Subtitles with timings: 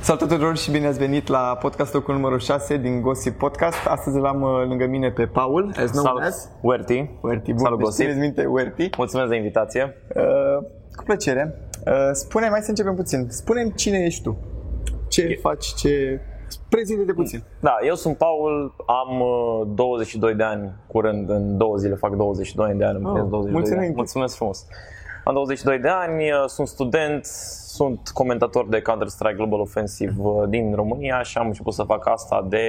[0.00, 3.86] Salut tuturor și bine ați venit la podcastul cu numărul 6 din Gossip Podcast.
[3.86, 7.10] Astăzi l-am uh, lângă mine pe Paul, as known Salut, as Werti.
[7.22, 7.50] Werty.
[7.52, 8.04] Bun, Salut, deci Gossip.
[8.04, 8.88] țineți minte Werty.
[8.96, 9.94] Mulțumesc de invitație.
[10.16, 10.66] Uh,
[10.96, 11.54] cu plăcere.
[11.86, 13.26] Uh, spune mai să începem puțin.
[13.30, 14.36] Spune-mi cine ești tu.
[15.08, 16.20] Ce faci, ce...
[16.68, 17.42] Prezintă-te puțin.
[17.60, 22.74] Da, eu sunt Paul, am uh, 22 de ani, curând în două zile fac 22
[22.74, 23.76] de ani, îmi Oh, oh, 22 mulți de ani.
[23.76, 23.96] înainte.
[23.96, 24.66] Mulțumesc frumos.
[25.28, 27.24] Am 22 de ani, uh, sunt student,
[27.66, 32.46] sunt comentator de Counter-Strike Global Offensive uh, din România și am început să fac asta
[32.48, 32.64] de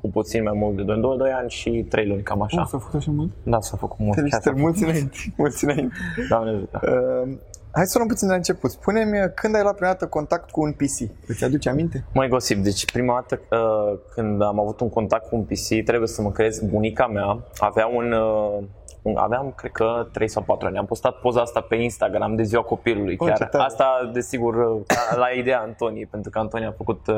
[0.00, 2.60] cu puțin mai mult de 2, 2, 2 ani și 3 luni, cam așa.
[2.60, 3.30] Oh, s-a făcut așa mult?
[3.42, 4.14] Da, s-a făcut mult.
[4.14, 5.16] chiar s-a Felicitări, mulți înainte.
[5.36, 5.94] Mulți înainte.
[6.14, 6.28] făcut.
[6.28, 6.80] Doamne ajută.
[6.82, 7.36] Uh,
[7.70, 8.70] hai să o luăm puțin de la început.
[8.70, 11.26] Spune-mi uh, când ai luat prima dată contact cu un PC.
[11.26, 12.04] Îți aduce aminte?
[12.12, 16.08] Mai gosip, deci prima dată uh, când am avut un contact cu un PC, trebuie
[16.08, 18.66] să mă crezi, bunica mea avea un, uh, un
[19.14, 20.78] aveam, cred că 3 sau 4 ani.
[20.78, 23.16] Am postat poza asta pe Instagram de ziua copilului.
[23.18, 23.48] Oh, ce chiar.
[23.48, 23.64] tare.
[23.64, 24.82] Asta, desigur, uh,
[25.16, 27.16] la ideea Antoniei, pentru că Antonia a făcut uh,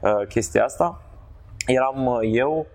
[0.00, 1.02] uh, chestia asta.
[1.66, 2.66] Eram uh, eu,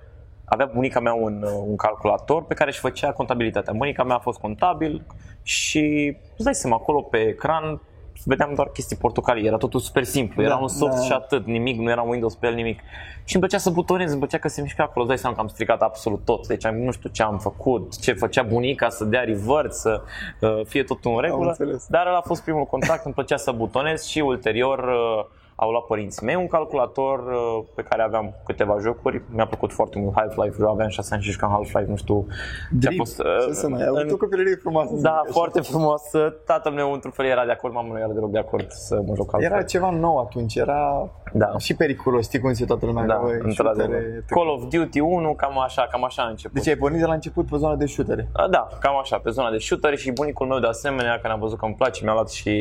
[0.45, 3.73] avea bunica mea un, uh, un calculator pe care își făcea contabilitatea.
[3.73, 5.05] Bunica mea a fost contabil
[5.43, 7.81] și îți dai seama, acolo pe ecran
[8.23, 11.01] vedeam doar chestii portocalii, era totul super simplu, era Da, un soft da.
[11.03, 12.79] și atât, nimic, nu era un Windows pe el, nimic.
[13.23, 15.41] Și îmi plăcea să butonez, îmi plăcea că se mișca acolo, îți dai seama că
[15.41, 19.03] am stricat absolut tot, deci am- nu știu ce am făcut, ce făcea bunica, să
[19.05, 20.01] dea revert, să
[20.41, 21.85] uh, fie totul în regulă, înțeles.
[21.89, 25.25] dar ăla a fost primul contact, îmi plăcea să butonez și ulterior uh,
[25.57, 29.99] au luat părinții mei un calculator uh, pe care aveam câteva jocuri, mi-a plăcut foarte
[29.99, 32.33] mult Half-Life, eu aveam 6 ani și jucam Half-Life, nu știu ce
[32.73, 32.95] a Dream.
[32.97, 33.19] fost.
[33.19, 34.95] uh, Ce să mai ai avut în- o copilărie frumoasă.
[34.95, 35.31] să da, zic așa.
[35.31, 36.01] foarte frumos.
[36.45, 39.13] Tatăl meu într-un fel era de acord, mama nu era deloc de acord să mă
[39.15, 39.53] joc Half-Life.
[39.53, 41.57] Era ceva nou atunci, era Da.
[41.57, 43.05] și periculos, știi cum zice toată lumea.
[43.05, 43.85] Da, că, băi, într-adevăr.
[44.01, 46.55] shootere, Call of Duty 1, cam așa, cam așa a început.
[46.57, 48.29] Deci ai pornit de la început pe zona de shootere.
[48.33, 51.39] A, Da, cam așa, pe zona de shooter și bunicul meu de asemenea, când am
[51.39, 52.53] văzut că îmi place, mi-a luat și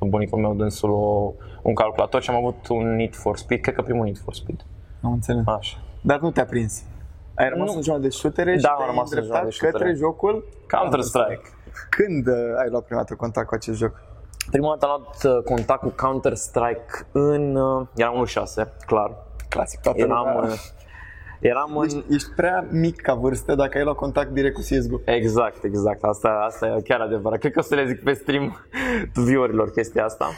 [0.00, 1.32] bunicul meu dânsul o,
[1.66, 4.64] un calculator și am avut un Need for Speed, cred că primul Need for Speed.
[5.02, 5.42] Am înțeles.
[5.46, 5.78] Așa.
[6.00, 6.82] Dar nu te-a prins.
[7.34, 7.76] Ai rămas Nu.
[7.76, 9.82] în zona de shootere și Da, am te-ai rămas în zona îndreptat de shootere.
[9.84, 11.40] către jocul Counter-Strike.
[11.90, 14.00] Când uh, ai luat prima dată contact cu acest joc?
[14.50, 17.56] Prima dată am luat uh, contact cu Counter-Strike în...
[17.56, 18.12] uh, Era
[18.66, 19.10] 1.6, clar.
[19.48, 20.50] Clasic, toată Eram, lumea.
[20.50, 20.58] uh,
[21.40, 21.88] eram în...
[21.88, 25.00] Deci ești prea mic ca vârstă dacă ai luat contact direct cu CSGO.
[25.04, 26.02] Exact, exact.
[26.04, 27.38] Asta, asta e chiar adevărat.
[27.38, 28.56] Cred că o să le zic pe stream
[29.14, 30.28] viewerilor chestia asta.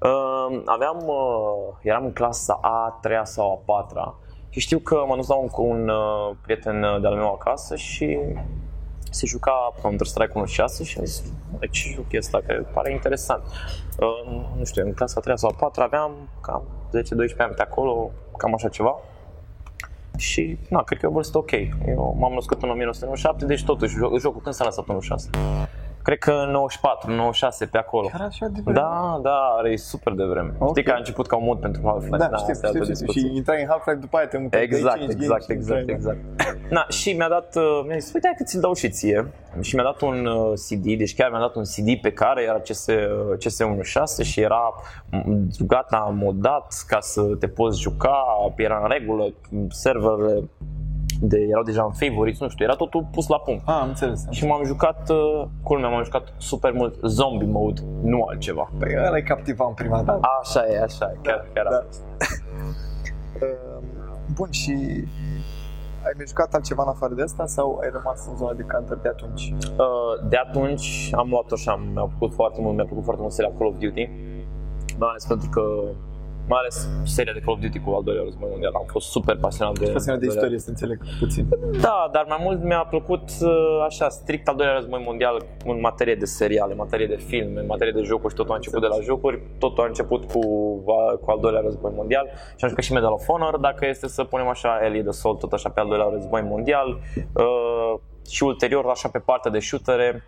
[0.00, 4.18] Uh, aveam, uh, eram în clasa a 3 sau a 4
[4.54, 7.76] și știu că m-am dus la un, cu un uh, prieten uh, de-al meu acasă
[7.76, 8.18] și
[9.10, 13.42] se juca Counter-Strike 1.6 și am zis, "Bă, ce joc e ăsta, că pare interesant.
[13.98, 17.62] Uh, nu știu, în clasa a 3 sau a 4 aveam cam 10-12 ani pe
[17.62, 18.98] acolo, cam așa ceva.
[20.16, 21.50] Și, na, cred că e o vârstă ok.
[21.86, 25.30] Eu m-am născut în 1997, deci totuși joc, jocul când s-a lăsat în 96?
[26.04, 28.06] Cred că în 94, 96 pe acolo.
[28.06, 28.78] Chiar așa de vreme?
[28.78, 30.52] Da, da, are e super de vreme.
[30.58, 30.68] Ok.
[30.68, 32.16] Știi că a început ca un mod pentru Half-Life.
[32.16, 33.20] Da, știu, asta e știu, altă știu, discuție.
[33.20, 35.80] Și intrai în Half-Life după aia te mutai Exact, de 5 exact, games și exact,
[35.80, 35.92] intrai, da.
[35.92, 36.70] exact.
[36.76, 39.32] Na, și mi-a dat, uh, mi-a zis, uite, hai că ți-l dau și ție.
[39.60, 42.58] Și mi-a dat un uh, CD, deci chiar mi-a dat un CD pe care era
[42.58, 44.62] CS, uh, CS16 și era
[45.10, 48.24] m, gata modat ca să te poți juca,
[48.56, 49.24] era în regulă,
[49.68, 50.48] serverele
[51.28, 53.68] de, erau deja în favorites, nu știu, era totul pus la punct.
[53.68, 54.26] Ah, am înțeles.
[54.30, 58.70] Și m-am jucat, uh, culmea, m-am jucat super mult zombie mode, nu altceva.
[58.78, 60.20] Păi ăla e captiva în prima dată.
[60.40, 61.70] Așa e, așa e, chiar, chiar da.
[61.70, 61.84] da.
[63.46, 63.82] Uh,
[64.34, 64.72] Bun, și
[66.06, 68.96] ai mai jucat altceva în afară de asta sau ai rămas în zona de counter
[68.96, 69.54] de atunci?
[69.76, 73.34] Uh, de atunci am luat-o și am, mi-a plăcut foarte mult, mi-a plăcut foarte mult
[73.34, 74.10] seria Call of Duty.
[74.98, 75.62] Mai ales pentru că
[76.48, 78.72] mai ales seria de Call of Duty cu al doilea război mondial.
[78.74, 79.90] Am fost super pasionat de...
[79.90, 81.48] Pasionat de al doilea- istorie, să înțeleg puțin.
[81.80, 86.14] Da, dar mai mult mi-a plăcut uh, așa, strict al doilea război mondial în materie
[86.14, 88.86] de seriale, în materie de filme, în materie de jocuri și totul a început de
[88.86, 90.40] la jocuri, totul a început cu,
[90.84, 94.08] va- cu al doilea război mondial și am jucat și Medal of Honor, dacă este
[94.08, 96.88] să punem așa Ellie the Soul, tot așa pe al doilea război mondial
[97.34, 97.94] uh,
[98.30, 100.22] și ulterior așa pe partea de shootere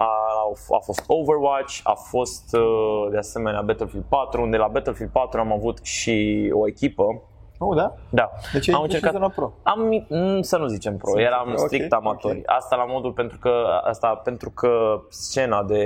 [0.00, 5.40] a, a fost Overwatch, a fost uh, de asemenea Battlefield 4, unde la Battlefield 4
[5.40, 7.22] am avut și o echipă
[7.62, 7.94] Oh, da?
[8.10, 8.30] da.
[8.52, 9.52] Deci ai am intrat și în zona pro.
[9.62, 12.38] Am, mm, să nu zicem pro, Să eram zicem, strict ok, amatori.
[12.38, 12.44] ok.
[12.46, 15.82] Asta la modul pentru că, asta pentru că scena de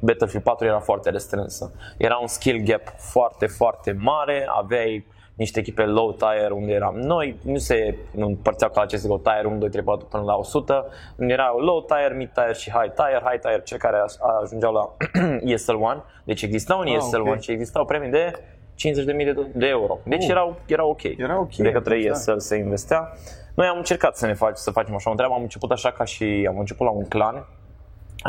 [0.00, 1.72] Battlefield 4 era foarte restrânsă.
[1.98, 5.06] Era un skill gap foarte, foarte mare, aveai
[5.36, 9.44] niște echipe low tier unde eram noi, nu se nu împărțeau ca la CSGO tier
[9.44, 10.86] 1, 2, 3, 4 până la 100,
[11.18, 14.72] unde erau low tier, mid tier și high tier, high tier cei care a- ajungeau
[14.72, 14.96] la
[15.52, 17.40] ESL 1, deci exista un Ah, ESL 1 ok.
[17.40, 18.32] și existau premii de
[18.74, 19.98] 50.000 de, de euro.
[20.04, 20.30] Deci Oh.
[20.30, 21.02] erau, era ok.
[21.02, 22.08] Era ok, De către da.
[22.10, 23.12] ESL se investea.
[23.54, 26.04] Noi am încercat să ne fac, să facem așa o treabă, am început așa ca
[26.04, 27.46] și am început la un clan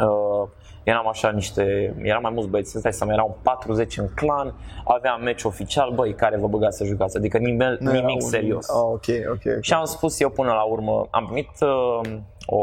[0.06, 0.48] Uh,
[0.92, 4.54] eram așa niște, eram mai mulți băieți, îți dai seama, erau 40 în clan,
[4.84, 8.30] aveam meci oficial, băi, care vă băgați să jucați, adică nivel, Nu era nimic un-
[8.30, 8.70] serios.
[8.70, 9.42] Ah, ok, ok.
[9.56, 9.62] ok.
[9.62, 12.60] Și am spus eu până la urmă, am primit uh, o,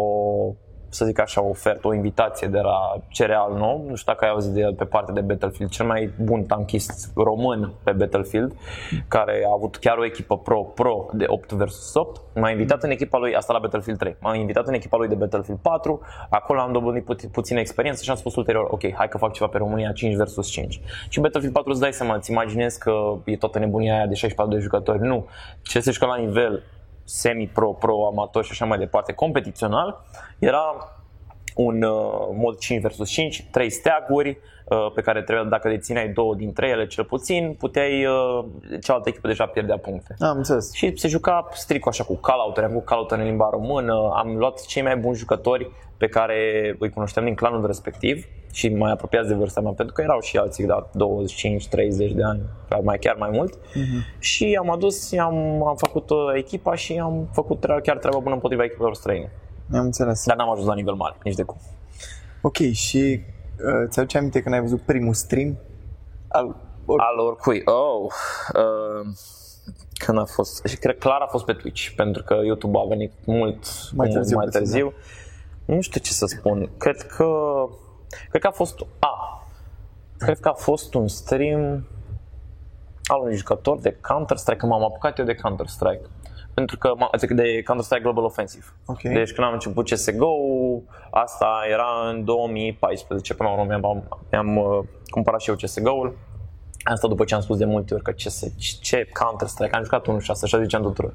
[0.94, 4.30] să zic așa, o ofertă, o invitație de la Cereal nou, nu știu dacă ai
[4.30, 8.52] auzit de el pe partea de Battlefield, cel mai bun tankist român pe Battlefield,
[9.08, 12.20] care a avut chiar o echipă pro-pro de 8 vs 8.
[12.34, 15.14] M-a invitat în echipa lui, asta la Battlefield 3, m-a invitat în echipa lui de
[15.14, 16.00] Battlefield 4,
[16.30, 19.50] acolo am dobândit pu- puțină experiență și am spus ulterior, ok, hai că fac ceva
[19.50, 20.80] pe România 5 vs 5.
[21.08, 22.92] Și Battlefield 4 îți dai seama, îți imaginezi că
[23.24, 25.26] e toată nebunia aia de 64 de jucători, nu.
[25.62, 26.62] Ce se jucă la nivel
[27.04, 30.04] semi-pro, pro, amator și așa mai departe, competițional,
[30.38, 30.94] era
[31.54, 36.34] un uh, mod 5 vs 5, 3 steaguri uh, pe care trebuia, dacă dețineai două
[36.34, 38.44] dintre ele cel puțin, puteai, uh,
[38.82, 40.14] cealaltă echipă deja pierdea puncte.
[40.18, 40.72] Am înțeles.
[40.72, 44.66] Și se juca strict așa cu call am avut call în limba română, am luat
[44.66, 46.36] cei mai buni jucători pe care
[46.78, 50.36] îi cunoșteam din clanul respectiv și mai apropiați de vârsta mea, pentru că erau și
[50.36, 53.58] alții, da, 25-30 de ani, chiar mai, chiar mai mult.
[54.18, 58.34] Și am adus, am, am făcut uh, echipa și am făcut tre- chiar treaba bună
[58.34, 59.32] împotriva echipelor străine.
[59.72, 60.24] Am înțeles.
[60.26, 61.56] Dar n-am ajuns la nivel mare, nici de cum.
[62.42, 63.20] Ok, și
[63.58, 65.56] uh, ți-aduce aminte când ai văzut primul stream?
[66.28, 66.56] Al,
[66.86, 67.62] or, Al oricui.
[67.64, 68.12] Oh,
[68.54, 69.06] uh,
[70.04, 73.12] când a fost, și cred clar a fost pe Twitch, pentru că YouTube a venit
[73.24, 74.92] mult Mai târziu mai puțin, târziu.
[75.64, 76.70] Nu știu ce să spun.
[76.78, 77.26] Cred că
[78.28, 79.42] cred că a fost a
[80.18, 81.86] cred că a fost un stream
[83.04, 86.00] al unui jucător de Counter-Strike, că m-am apucat eu de Counter-Strike.
[86.54, 88.64] Pentru că, m- adică de Counter-Strike Global Offensive.
[88.86, 89.00] Ok.
[89.02, 90.34] Deci când am început CSGO,
[91.10, 96.16] asta era în 2014, până la urmă mi-am, mi-am uh, cumpărat și eu CSGO-ul.
[96.84, 98.44] Asta după ce am spus de multe ori că CS,
[98.80, 101.14] ce Counter-Strike, am jucat 1.6, așa ziceam tuturor.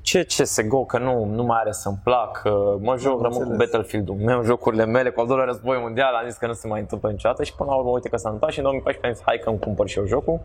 [0.00, 2.42] Ce CSGO, că nu, nu mai are să-mi plac,
[2.78, 3.56] mă joc, rămân cu înțeles.
[3.58, 6.80] Battlefield-ul meu, jocurile mele, cu al doilea război mondial, am zis că nu se mai
[6.80, 9.22] întâmplă niciodată și până la urmă, uite că s-a întâmplat și în 2014 am zis,
[9.26, 10.40] hai că îmi cumpăr și eu jocul.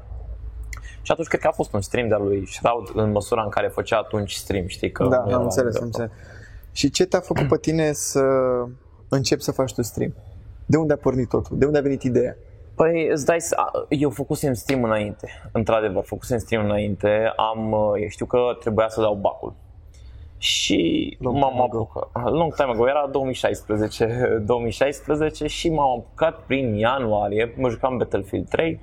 [1.01, 3.67] Și atunci cred că a fost un stream de-al lui Shroud în măsura în care
[3.67, 6.09] făcea atunci stream, știi că da, nu era am înțeles, de- am înțeles.
[6.71, 8.21] Și ce te-a făcut pe tine să
[9.09, 10.13] începi să faci tu stream?
[10.65, 11.57] De unde a pornit totul?
[11.57, 12.35] De unde a venit ideea?
[12.75, 13.55] Păi îți dai să...
[13.89, 19.15] Eu făcusem stream înainte, într-adevăr, făcusem stream înainte, am, eu știu că trebuia să dau
[19.15, 19.53] bacul.
[20.37, 21.77] Și Long m-am time ago.
[21.77, 28.49] apucat, long time ago, era 2016, 2016 și m-am apucat prin ianuarie, mă jucam Battlefield
[28.49, 28.79] 3,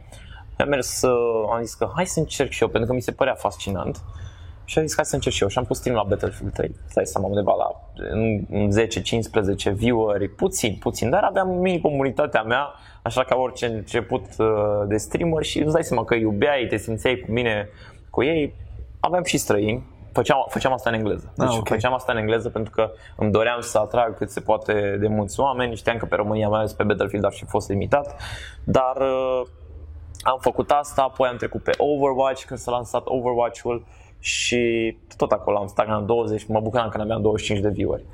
[0.58, 3.12] am mers, uh, am zis că hai să încerc și eu, pentru că mi se
[3.12, 4.02] părea fascinant.
[4.72, 5.48] Și am zis hai să încerc și eu.
[5.48, 7.68] Și am pus stream la Battlefield 3, îți dai seama undeva la
[8.50, 8.70] în
[9.70, 12.68] 10-15 view-uri, puțin, puțin, dar aveam mini comunitatea mea,
[13.02, 14.46] așa ca orice început uh,
[14.86, 17.68] de streamer și îți dai seama că iubeai, te simțeai cu mine,
[18.10, 18.54] cu ei,
[19.00, 19.82] aveam și străini,
[20.12, 21.32] făceam, făceam asta în engleză.
[21.36, 21.68] Deci Ah, ok.
[21.68, 25.40] făceam asta în engleză pentru că îmi doream să atrag cât se poate de mulți
[25.40, 28.16] oameni, știam că pe România, mai ales pe Battlefield, ar fi fost limitat,
[28.64, 29.42] dar uh,
[30.22, 33.84] am făcut asta, apoi am trecut pe Overwatch când s-a lansat Overwatch-ul
[34.24, 38.04] și tot acolo am stagnat la 20, mă bucuram când aveam 25 de view-uri.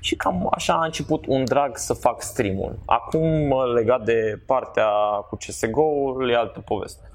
[0.00, 2.78] Și cam așa a început un drag să fac stream-ul.
[2.84, 4.88] Acum, legat de partea
[5.28, 7.10] cu CSGO-ul, e altă poveste.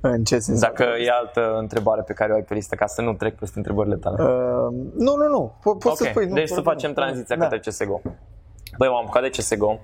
[0.00, 0.60] În ce sens?
[0.60, 3.58] Dacă e altă întrebare pe care o ai pe listă, ca să nu trec peste
[3.58, 4.22] întrebările tale.
[4.22, 5.52] Uh, nu, nu, nu.
[5.58, 6.26] Po- poți să Ok, spui.
[6.26, 6.74] Nu, deci să problem.
[6.74, 7.42] facem tranziția da.
[7.42, 8.00] către CSGO.
[8.78, 9.78] Băi, m-am apucat de CSGO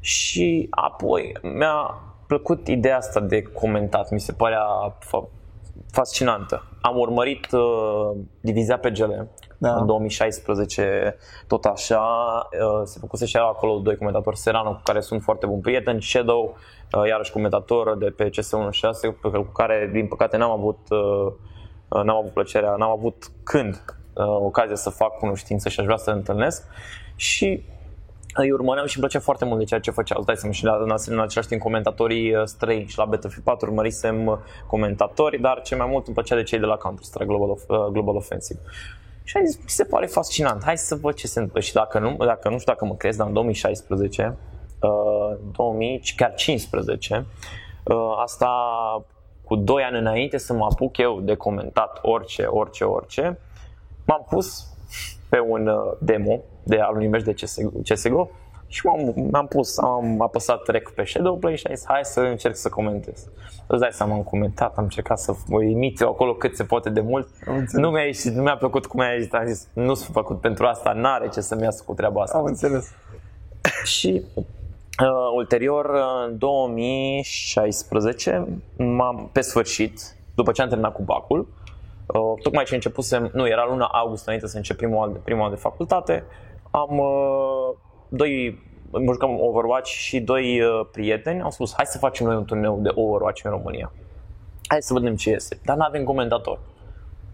[0.00, 4.66] și apoi mi-a plăcut ideea asta de comentat, mi se părea
[4.98, 5.43] fa-
[5.92, 6.64] fascinantă.
[6.80, 9.12] Am urmărit uh, Divizia PGL
[9.58, 9.74] Da.
[9.74, 11.16] în 2016,
[11.46, 12.02] tot așa,
[12.52, 16.56] uh, se făcuse și acolo doi comentatori, Serano, cu care sunt foarte buni prieteni, Shadow,
[16.96, 21.32] uh, iarăși comentator de pe CS16, pe- cu care, din păcate, n-am avut, uh,
[21.88, 25.96] uh, n-am avut plăcerea, n-am avut când uh, ocazia să fac cunoștință și aș vrea
[25.98, 26.64] să întâlnesc
[27.16, 27.64] și
[28.34, 30.18] îi urmăream și îmi plăcea foarte mult de ceea ce făceau.
[30.18, 33.44] Îți dai seama și la, în, în același timp comentatorii uh, străini și la Battlefield
[33.44, 37.26] 4 urmărisem uh, comentatori, dar ce mai mult îmi plăcea de cei de la Counter-Strike
[37.26, 38.60] Global, of, uh, Global Offensive.
[39.22, 41.60] Și am zis, mi se pare fascinant, hai să văd ce se întâmplă.
[41.60, 44.36] Și dacă nu, dacă nu știu dacă mă crezi, dar în 2016,
[44.80, 47.26] uh, 2000, chiar 15,
[47.84, 48.50] uh, asta
[49.44, 53.38] cu 2 ani înainte să mă apuc eu de comentat orice, orice, orice,
[54.06, 54.73] m-am pus
[55.28, 58.30] pe un uh, demo de al unui meci de CSGO, CSGO
[58.66, 62.56] și m-am, m-am pus, am apăsat rec pe Shadowplay și am zis hai să încerc
[62.56, 63.28] să comentez.
[63.66, 66.90] Îți dai seama, am comentat, am încercat să mă imit eu acolo cât se poate
[66.90, 67.28] de mult.
[67.46, 67.84] Am înțeles.
[67.84, 70.66] Nu mi-a ieșit, nu mi-a plăcut cum mi-a ieșit, am zis nu sunt făcut pentru
[70.66, 72.38] asta, n-are ce să-mi iasă cu treaba asta.
[72.38, 72.92] Am înțeles.
[73.84, 74.44] Și uh,
[75.36, 81.48] ulterior, uh, în 2016, m-am, pe sfârșit, după ce am terminat cu bacul,
[82.06, 85.44] uh, tocmai ce începusem, nu, era luna august înainte să încep primul an de, primul
[85.44, 86.24] an de facultate,
[86.70, 87.76] am, uh,
[88.08, 88.62] doi
[89.10, 92.90] jucam Overwatch și doi uh, prieteni au spus hai să facem noi un turneu de
[92.94, 93.92] Overwatch în România.
[94.66, 95.60] Hai să vedem ce iese.
[95.64, 96.58] Dar nu avem comentator.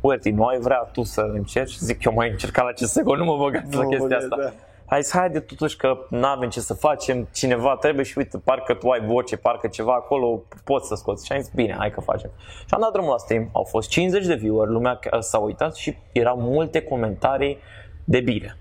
[0.00, 1.76] Uite, nu ai vrea tu să încerci?
[1.76, 4.36] Zic, eu mai încercat la CSGO, nu mă băgați la chestia asta.
[4.40, 4.52] Da.
[4.90, 8.74] Hai să haide totuși că nu avem ce să facem, cineva trebuie și uite, parcă
[8.74, 11.26] tu ai voce, parcă ceva acolo, poți să scoți.
[11.26, 12.30] Și am zis, bine, hai că facem.
[12.38, 15.96] Și am dat drumul la stream, au fost 50 de viewer, lumea s-a uitat și
[16.12, 17.58] erau multe comentarii
[18.04, 18.56] de bine.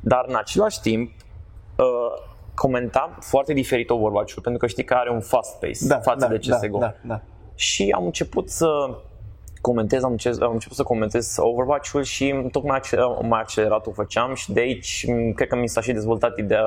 [0.00, 1.10] Dar în același timp,
[1.76, 1.84] uh,
[2.54, 6.32] comentam foarte diferit Overwatch-ul, pentru că știi că are un fast pace da, față da,
[6.32, 6.78] de CSGO.
[6.78, 7.20] Da, da, da.
[7.54, 8.98] Și am început să
[9.70, 12.80] comentez, am, început, am început să comentez Overwatch-ul și tocmai
[13.22, 16.66] mai accelerat o făceam și de aici cred că mi s-a și dezvoltat ideea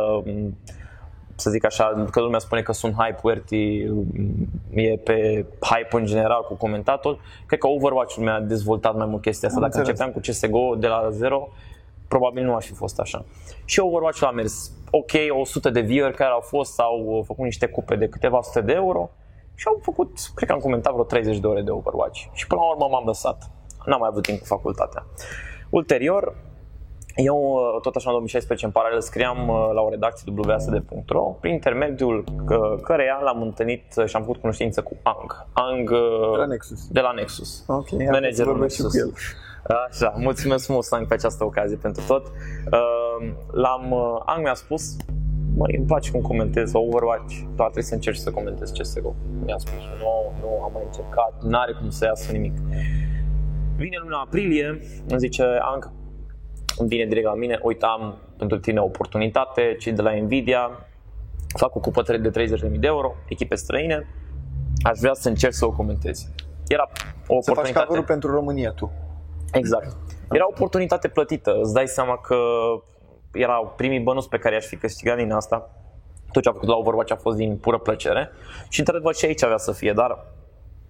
[1.35, 3.85] să zic așa, că lumea spune că sunt hype Werty
[4.73, 7.19] e pe hype în general cu comentatul.
[7.45, 9.59] Cred că Overwatch-ul mi-a dezvoltat mai mult chestia asta.
[9.59, 11.49] Am Dacă începeam cu CSGO de la zero,
[12.07, 13.25] probabil nu aș fi fost așa.
[13.65, 17.95] Și Overwatch-ul a mers ok, 100 de viewer care au fost, sau făcut niște cupe
[17.95, 19.09] de câteva sute de euro
[19.59, 22.19] și au făcut, cred că am comentat vreo 30 de ore de Overwatch.
[22.33, 23.49] Și până la urmă m-am lăsat.
[23.85, 25.05] N-am mai avut timp cu facultatea.
[25.69, 26.35] Ulterior,
[27.15, 32.23] eu, tot așa, în 2016, în paralel, scriam uh, la o redacție www.asd.ro, prin intermediul
[32.81, 35.45] căreia l-am întâlnit și am făcut cunoștință cu Ang.
[35.53, 36.87] Ang uh, de la Nexus.
[36.87, 37.63] De la Nexus.
[37.67, 38.93] Ok, managerul Nexus.
[38.93, 39.13] Și cu el.
[39.89, 42.27] Așa, mulțumesc frumos, Ang, pe această ocazie pentru tot.
[42.27, 43.93] Uh, l-am,
[44.25, 44.95] Ang mi-a spus,
[45.57, 49.15] măi, îmi place cum comentez Overwatch, tu trebuie să încerci să comentezi CSGO.
[49.45, 52.53] Mi-a spus, nu, nu, am mai încercat, n-are cum să iasă nimic.
[53.75, 54.67] Vine luna aprilie,
[55.07, 55.91] îmi zice, Ang,
[56.87, 60.87] vine direct la mine, uite, am pentru tine o oportunitate, cei de la Nvidia,
[61.57, 64.07] fac o cupătăre de 30.000 de euro, echipe străine,
[64.81, 66.29] aș vrea să încerc să o comentezi.
[66.67, 66.89] Era
[67.27, 67.67] o oportunitate.
[67.67, 68.91] Să faci cover pentru România tu.
[69.51, 69.97] Exact.
[70.31, 71.59] Era o oportunitate plătită.
[71.61, 72.35] Îți dai seama că
[73.33, 75.69] erau primii bănuți pe care i-aș fi câștigat din asta.
[76.31, 78.29] Tot ce a făcut la Overwatch a fost din pură plăcere.
[78.69, 80.25] Și într-adevăr și aici avea să fie, dar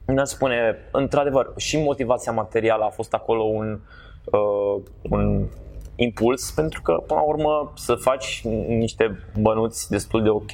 [0.06, 3.80] nu spune, într-adevăr, și motivația materială a fost acolo un,
[4.26, 5.48] uh, un
[5.96, 10.52] impuls, pentru că, până la urmă, să faci niște bănuți destul de ok.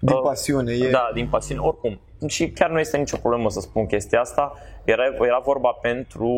[0.00, 0.72] Din uh, pasiune.
[0.72, 0.90] E...
[0.90, 2.00] Da, din pasiune, oricum.
[2.26, 4.52] Și chiar nu este nicio problemă să spun chestia asta.
[4.84, 6.30] Era, era vorba pentru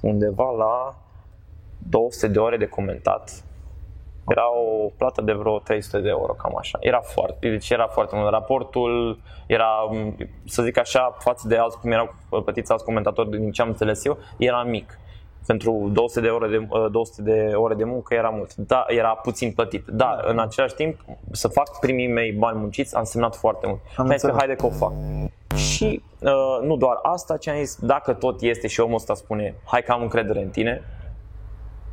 [0.00, 0.98] undeva la
[1.88, 3.44] 200 de ore de comentat.
[4.28, 6.78] Era o plată de vreo 300 de euro, cam așa.
[6.80, 8.30] Era foarte, deci era foarte mult.
[8.30, 9.68] Raportul era,
[10.44, 14.04] să zic așa, față de alți, cum erau plătiți alți comentatori, din ce am înțeles
[14.04, 14.98] eu, era mic.
[15.46, 18.54] Pentru 200 de, ore de, 200 de ore de muncă era mult.
[18.54, 19.86] Da, era puțin plătit.
[19.86, 20.30] Dar da.
[20.30, 21.00] în același timp,
[21.30, 23.80] să fac primii mei bani munciți a însemnat foarte mult.
[23.96, 24.92] Am zis că haide că o fac.
[25.56, 29.54] Și uh, nu doar asta, ce am zis, dacă tot este și omul ăsta spune,
[29.64, 30.82] hai că am încredere în tine,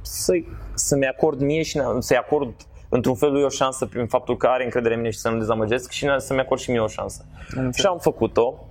[0.02, 0.34] să,
[0.74, 2.54] să-mi acord mie și să-i acord
[2.90, 5.38] într-un fel lui o șansă prin faptul că are încredere în mine și să nu
[5.38, 7.26] dezamăgesc și să-mi acord și mie o șansă.
[7.48, 7.74] Înțeleg.
[7.74, 8.66] Și am făcut-o.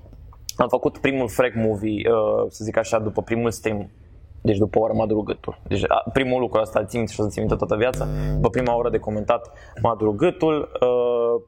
[0.57, 3.91] Am făcut primul frag movie, uh, să zic așa, după primul stream
[4.43, 5.59] deci după o oră mă durut gâtul.
[5.69, 5.83] Deci
[6.13, 8.07] primul lucru ăsta îl țin și o să țin toată viața.
[8.35, 10.71] După prima oră de comentat mă durut gâtul.
[10.81, 11.43] Uh,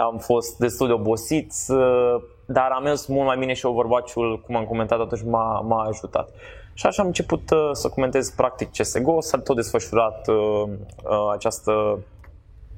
[0.00, 2.14] am fost destul de obosit, uh,
[2.52, 6.28] dar am mers mult mai bine și Overwatch-ul, cum am comentat atunci, m-a, m-a ajutat.
[6.74, 11.98] Și așa am început uh, să comentez practic CSGO, s-a tot desfășurat uh, uh, această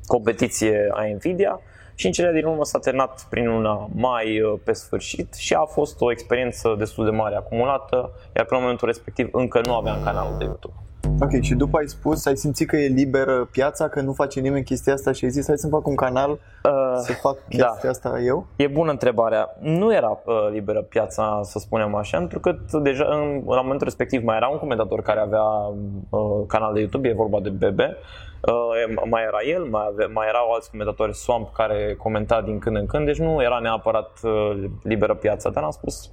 [0.06, 1.60] competiție a Nvidia
[1.94, 5.64] și în cele din urmă s-a terminat prin luna mai uh, pe sfârșit și a
[5.64, 10.38] fost o experiență destul de mare acumulată, iar pe momentul respectiv încă nu aveam canalul
[10.38, 10.74] de YouTube.
[11.20, 14.64] Ok, și după ai spus, ai simțit că e liberă piața, că nu face nimeni
[14.64, 17.88] chestia asta și ai zis hai să fac un canal uh, să fac chestia da.
[17.88, 18.46] asta eu?
[18.56, 19.56] E bună întrebarea.
[19.60, 24.24] Nu era uh, liberă piața, să spunem așa, pentru că deja în, la momentul respectiv
[24.24, 27.96] mai era un comentator care avea uh, canal de YouTube, e vorba de Bebe.
[28.40, 32.76] Uh, mai era el, mai, ave, mai erau alți comentatori Swamp care comenta din când
[32.76, 36.10] în când, deci nu era neapărat uh, liberă piața, dar am spus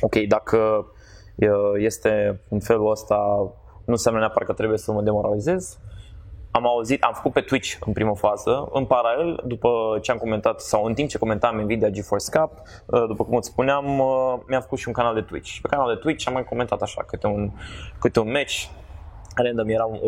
[0.00, 0.86] ok, dacă
[1.34, 3.50] uh, este în felul ăsta
[3.84, 5.78] nu înseamnă neapărat că trebuie să mă demoralizez.
[6.50, 10.60] Am auzit, am făcut pe Twitch în primă fază, în paralel, după ce am comentat,
[10.60, 12.52] sau în timp ce comentam Nvidia GeForce Cup,
[12.86, 15.58] uh, după cum îți spuneam, uh, mi-am făcut și un canal de Twitch.
[15.62, 17.50] Pe canal de Twitch am mai comentat așa, câte un,
[17.98, 18.66] câte un match,
[19.34, 20.00] random erau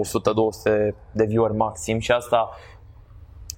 [0.91, 2.51] 100-200 de viewer maxim și asta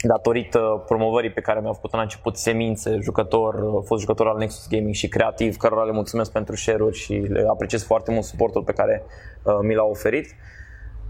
[0.07, 4.95] datorită promovării pe care mi-au făcut în început Semințe, jucător, fost jucător al Nexus Gaming
[4.95, 9.05] și creativ, cărora le mulțumesc pentru share-uri și le apreciez foarte mult suportul pe care
[9.43, 10.35] uh, mi l-au oferit.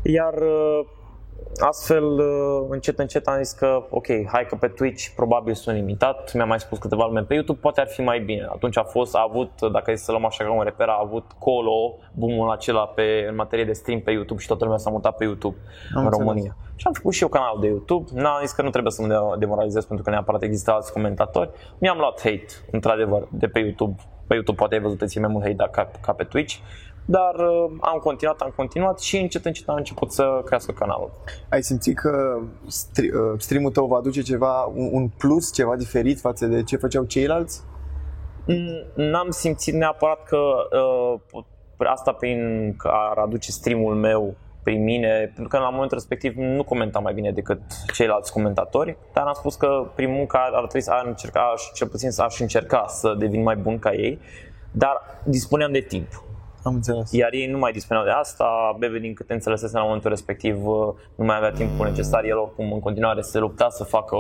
[0.03, 0.87] Iar uh,
[1.59, 6.35] astfel, uh, încet, încet am zis că, ok, hai că pe Twitch probabil sunt limitat,
[6.35, 8.47] mi-a mai spus câteva lume pe YouTube, poate ar fi mai bine.
[8.51, 11.25] Atunci a fost, a avut, dacă e să luăm așa ca un reper, a avut
[11.39, 15.17] Colo, boom acela pe, în materie de stream pe YouTube și toată lumea s-a mutat
[15.17, 15.57] pe YouTube
[15.95, 16.27] am în înțeles.
[16.27, 16.57] România.
[16.77, 19.37] Și am făcut și eu canal de YouTube, n-am zis că nu trebuie să mă
[19.39, 21.51] demoralizez pentru că neapărat există alți comentatori.
[21.79, 24.01] Mi-am luat hate, într-adevăr, de pe YouTube.
[24.27, 26.57] Pe YouTube poate ai văzut ție mai mult hate ca, ca pe Twitch
[27.11, 31.11] dar uh, am continuat, am continuat și încet, încet am început să crească canalul.
[31.51, 36.21] Ai simțit că stri- uh, streamul tău va aduce ceva, un, un plus, ceva diferit
[36.21, 37.63] față de ce făceau ceilalți?
[38.47, 40.39] Mm, n-am simțit neapărat că
[41.33, 41.43] uh,
[41.79, 46.65] asta prin că ar aduce streamul meu prin mine, pentru că la momentul respectiv nu
[46.65, 47.61] comentam mai bine decât
[47.95, 52.23] ceilalți comentatori, dar am spus că prin munca ar trebui să încerca, cel puțin să
[52.23, 54.19] aș încerca să devin mai bun ca ei,
[54.71, 56.09] dar dispuneam de timp.
[56.69, 57.13] Am înțeles.
[57.13, 60.57] Iar ei nu mai dispuneau de asta, Bebe din câte înțelesese la momentul respectiv
[61.15, 64.17] nu mai avea timpul necesar, el oricum în continuare se lupta să facă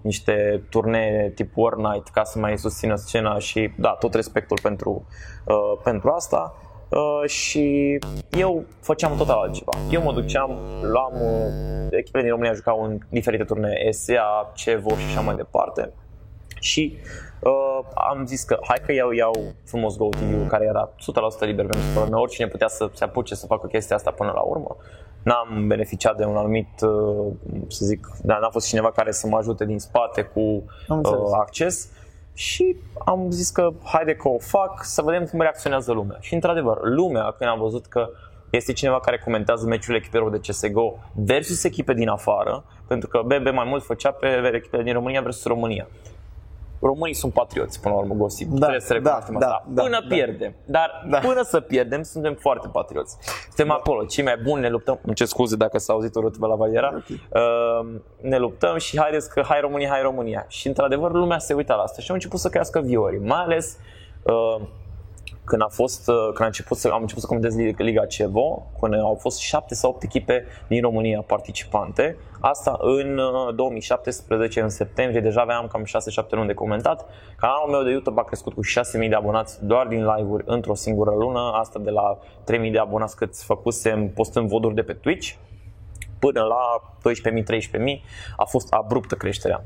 [0.00, 5.06] niște turnee tip War Night ca să mai susțină scena și da, tot respectul pentru,
[5.44, 6.54] uh, pentru asta.
[6.88, 7.98] Uh, și
[8.38, 9.72] eu făceam total altceva.
[9.90, 15.06] Eu mă duceam, luam, uh, echipele din România jucau în diferite turnee, SEA, CEVO și
[15.06, 15.92] așa mai departe.
[16.62, 16.96] Și
[17.40, 19.32] uh, am zis că hai că iau, iau
[19.64, 20.92] frumos Go TV care era 100%
[21.40, 24.40] liber pentru toată lumea, oricine putea să se apuce să facă chestia asta până la
[24.40, 24.76] urmă.
[25.22, 27.32] N-am beneficiat de un anumit, uh,
[27.68, 31.02] să zic, dar n-a fost cineva care să mă ajute din spate cu uh,
[31.40, 31.88] acces
[32.34, 36.16] și am zis că haide că o fac să vedem cum reacționează lumea.
[36.20, 38.08] Și într-adevăr, lumea, când am văzut că
[38.50, 43.54] este cineva care comentează meciurile echipelor de CSGO versus echipe din afară, pentru că BB
[43.54, 45.86] mai mult făcea pe echipele din România versus România
[46.82, 48.48] românii sunt patrioți, până la urmă, gossip.
[48.48, 49.64] Da, Trebuie să recunoaștem da, asta.
[49.68, 50.54] Da, până da, pierdem.
[50.64, 51.18] Dar da.
[51.18, 53.16] până să pierdem, suntem foarte patrioți.
[53.46, 53.72] Suntem da.
[53.72, 54.98] acolo, cei mai buni, ne luptăm.
[55.02, 56.88] Îmi cer scuze dacă s-a auzit urât pe la Valiera.
[56.96, 57.28] Okay.
[57.30, 60.44] Uh, ne luptăm și haideți că hai România, hai România.
[60.48, 63.18] Și într-adevăr lumea se uită la asta și au început să crească viorii.
[63.18, 63.78] Mai ales
[64.22, 64.60] uh,
[65.44, 68.94] când a fost, uh, când a început să, am început să comentez Liga Cevo, când
[68.94, 72.16] au fost 7 sau 8 echipe din România participante.
[72.40, 73.20] Asta în
[73.54, 77.06] 2017, uh, în septembrie, deja aveam cam 6-7 luni de comentat.
[77.36, 81.10] Canalul meu de YouTube a crescut cu 6.000 de abonați doar din live-uri într-o singură
[81.10, 85.34] lună, asta de la 3.000 de abonați cât făcusem postând voduri de pe Twitch
[86.18, 88.02] până la 12.000-13.000
[88.36, 89.64] a fost abruptă creșterea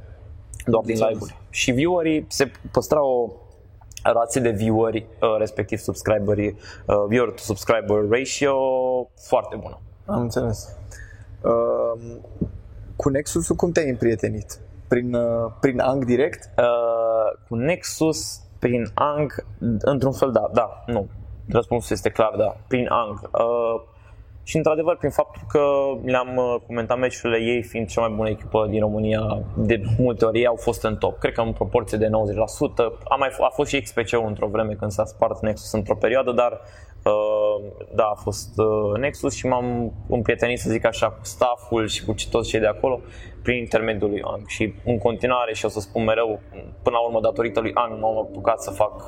[0.66, 1.36] doar din live-uri.
[1.50, 3.40] Și viewerii se păstrau
[4.12, 6.46] rație de vieweri, uh, respectiv subscriberi,
[6.86, 8.54] uh, viewer to subscriber ratio
[9.28, 9.78] foarte bună.
[10.06, 10.76] Am înțeles.
[11.42, 12.16] Uh,
[12.96, 14.58] cu Nexus cum te-ai împrietenit?
[14.88, 16.50] Prin, uh, prin Ang direct?
[16.58, 19.44] Uh, cu Nexus, prin Ang,
[19.80, 21.08] într-un fel da, da, nu.
[21.48, 23.30] Răspunsul este clar, da, prin Ang.
[23.32, 23.94] Uh,
[24.48, 25.62] și într-adevăr, prin faptul că
[26.04, 30.38] le-am uh, comentat meciurile ei fiind cea mai bună echipă din România, de multe ori
[30.38, 32.10] ei au fost în top, cred că în proporție de 90%.
[33.04, 36.32] A, mai f- a fost și XPC într-o vreme când s-a spart Nexus într-o perioadă,
[36.32, 36.60] dar
[37.04, 42.04] uh, da, a fost uh, Nexus și m-am împrietenit, să zic așa, cu stafful și
[42.04, 43.00] cu toți cei de acolo
[43.42, 44.46] prin intermediul lui Ang.
[44.46, 46.40] Și în continuare, și o să spun mereu,
[46.82, 49.02] până la urmă, datorită lui Ang, m-am apucat să fac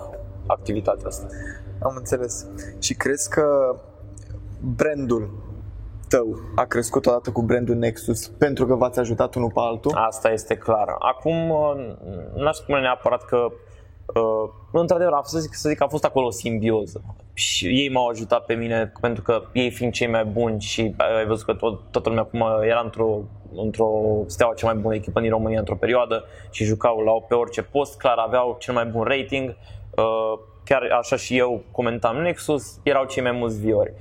[0.46, 1.26] activitatea asta.
[1.82, 2.46] Am înțeles.
[2.80, 3.76] Și crezi că
[4.60, 5.30] brandul
[6.08, 9.92] tău a crescut odată cu brandul Nexus pentru că v-ați ajutat unul pe altul?
[9.94, 10.96] Asta este clar.
[10.98, 11.96] Acum, uh,
[12.34, 13.48] n-aș spune neapărat că
[14.14, 17.02] Uh, într-adevăr, a fost, să zic, să zic că a fost acolo o simbioză.
[17.32, 21.26] Și ei m-au ajutat pe mine pentru că ei fiind cei mai buni și ai
[21.26, 23.18] văzut că tot, toată lumea acum era într-o,
[23.54, 23.90] într-o
[24.26, 27.98] steaua cea mai bună echipă din România într-o perioadă și jucau la, pe orice post,
[27.98, 29.56] clar aveau cel mai bun rating.
[29.96, 33.92] Uh, chiar așa și eu comentam Nexus, erau cei mai mulți viori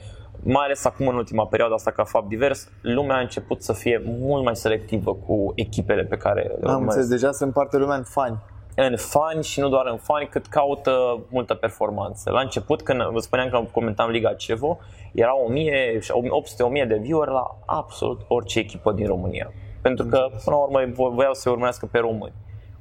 [0.44, 4.02] mai ales acum în ultima perioadă asta ca fapt divers, lumea a început să fie
[4.06, 8.04] mult mai selectivă cu echipele pe care le Am înțeles, deja se împarte lumea în
[8.04, 8.38] fani.
[8.76, 12.32] În fani și nu doar în fani, cât caută multă performanță.
[12.32, 14.78] La început, când vă spuneam că comentam Liga Cevo,
[15.14, 15.32] era
[16.84, 19.52] 800-1000 de viewer la absolut orice echipă din România.
[19.82, 22.34] Pentru că, până la urmă, voiau să urmească pe români.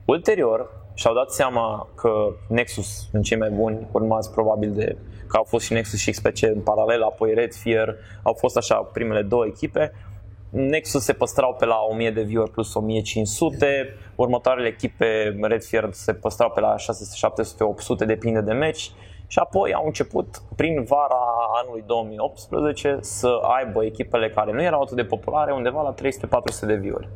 [0.04, 2.10] Ulterior, și-au dat seama că
[2.48, 6.42] Nexus sunt cei mai buni, urmați probabil de că au fost și Nexus și XPC
[6.42, 9.92] în paralel, apoi Redfear, au fost așa primele două echipe.
[10.50, 16.50] Nexus se păstrau pe la 1000 de viewer plus 1500, următoarele echipe Redfear se păstrau
[16.50, 18.90] pe la 600, 700, 800, depinde de meci
[19.26, 21.20] și apoi au început prin vara
[21.62, 26.74] anului 2018 să aibă echipele care nu erau atât de populare undeva la 300-400 de
[26.74, 27.08] viewer.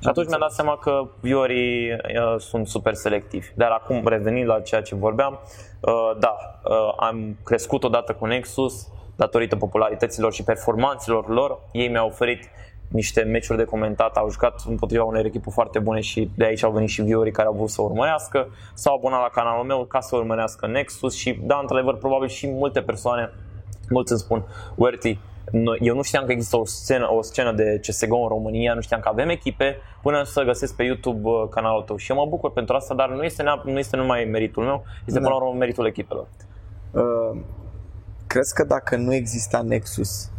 [0.00, 1.98] Și atunci mi-am dat seama că viorii uh,
[2.38, 3.46] sunt super selectivi.
[3.54, 5.40] Dar acum, revenind la ceea ce vorbeam,
[5.80, 11.58] uh, da, uh, am crescut odată cu Nexus datorită popularităților și performanțelor lor.
[11.72, 12.50] Ei mi-au oferit
[12.88, 16.70] niște meciuri de comentat, au jucat împotriva unei echipe foarte bune și de aici au
[16.70, 20.16] venit și viewerii care au vrut să urmărească, s-au abonat la canalul meu ca să
[20.16, 23.32] urmărească Nexus și da, într-adevăr, probabil și multe persoane,
[23.88, 25.18] mulți îmi spun, Werty,
[25.80, 29.00] eu nu știam că există o scenă, o scenă de CSGO în România, nu știam
[29.00, 31.96] că avem echipe, până să găsesc pe YouTube uh, canalul tău.
[31.96, 35.18] Și eu mă bucur pentru asta, dar nu este, nu este numai meritul meu, este
[35.20, 35.26] da.
[35.26, 36.28] până la urmă meritul echipelor.
[36.90, 37.40] Uh,
[38.26, 40.30] crezi că dacă nu exista Nexus,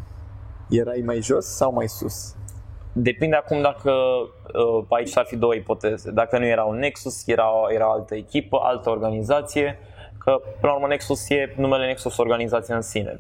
[0.70, 2.36] erai mai jos sau mai sus?
[2.94, 6.12] Depinde acum dacă uh, aici ar fi două ipoteze.
[6.12, 9.80] Dacă nu era un Nexus, era, era altă echipă, altă organizație,
[10.18, 13.20] că până la urmă Nexus e numele Nexus organizația în sine.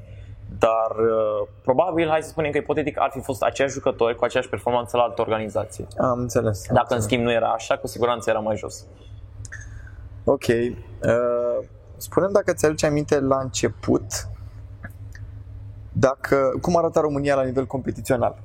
[0.59, 4.49] Dar uh, probabil, hai să spunem că ipotetic ar fi fost aceiași jucători cu aceeași
[4.49, 5.87] performanță la altă organizație.
[5.97, 6.69] Am înțeles.
[6.69, 7.03] Am Dacă înțeles.
[7.03, 8.85] în schimb nu era așa, cu siguranță era mai jos.
[10.23, 10.47] Ok.
[10.47, 11.65] Uh,
[11.97, 14.27] spunem dacă ți aduce aminte la început,
[15.91, 18.39] dacă, cum arăta România la nivel competițional?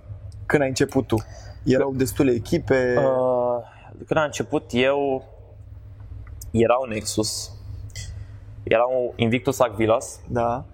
[0.47, 1.17] Când ai început tu?
[1.65, 2.95] Erau destule echipe?
[2.97, 3.65] Uh,
[4.07, 5.25] când am început eu,
[6.51, 7.53] era un Nexus,
[8.63, 10.65] era un Invictus Agvilas, da.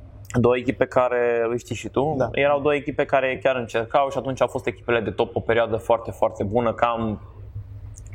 [0.41, 2.29] Două echipe care, îi știi și tu, da.
[2.33, 5.77] erau două echipe care chiar încercau și atunci au fost echipele de top o perioadă
[5.77, 7.21] foarte, foarte bună, cam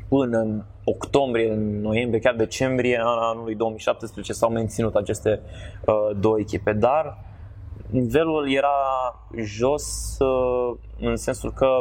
[0.08, 5.40] până în octombrie, în noiembrie, chiar decembrie anului 2017 s-au menținut aceste
[5.86, 7.18] uh, două echipe, dar
[7.90, 8.76] nivelul era
[9.36, 11.80] jos uh, în sensul că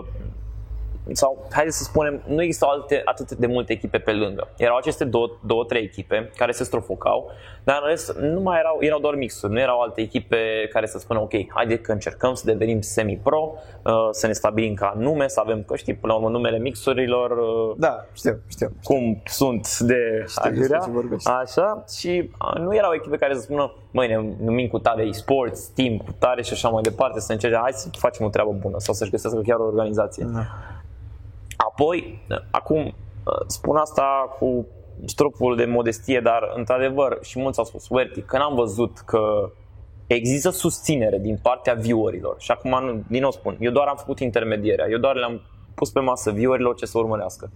[1.11, 4.47] sau haideți să spunem, nu existau alte, atât de multe echipe pe lângă.
[4.57, 7.31] Erau aceste două, două trei echipe care se strofocau,
[7.63, 10.37] dar în rest nu mai erau, erau doar mixuri, nu erau alte echipe
[10.71, 14.93] care să spună ok, haide că încercăm să devenim semi-pro, uh, să ne stabilim ca
[14.97, 17.31] nume, să avem, că știi, până la urmă numele mixurilor.
[17.31, 18.71] Uh, da, știu, știu.
[18.83, 20.51] Cum sunt de știu,
[21.23, 25.67] așa, și uh, nu erau echipe care să spună, măi, ne numim cu tare e-sports,
[25.67, 28.75] team, cu tare și așa mai departe, să încerce, hai să facem o treabă bună
[28.79, 30.27] sau să-și găsească chiar o organizație.
[30.33, 30.45] Da.
[31.57, 32.19] Apoi,
[32.51, 32.93] acum
[33.47, 34.67] spun asta cu
[35.05, 39.51] stropul de modestie, dar într-adevăr și mulți au spus, Werty, că n-am văzut că
[40.07, 44.87] există susținere din partea viewerilor și acum din nou spun, eu doar am făcut intermedierea,
[44.89, 45.41] eu doar le-am
[45.75, 47.51] pus pe masă viewerilor ce să urmărească.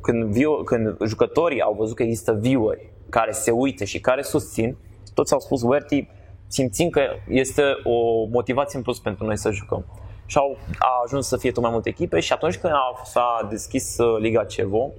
[0.00, 4.76] Când, view, când jucătorii au văzut că există vieweri care se uită și care susțin,
[5.14, 6.08] toți au spus, Werty,
[6.46, 9.84] simțim că este o motivație în plus pentru noi să jucăm
[10.30, 13.46] și au a ajuns să fie tot mai multe echipe și atunci când a, s-a
[13.50, 14.90] deschis uh, Liga Cevo,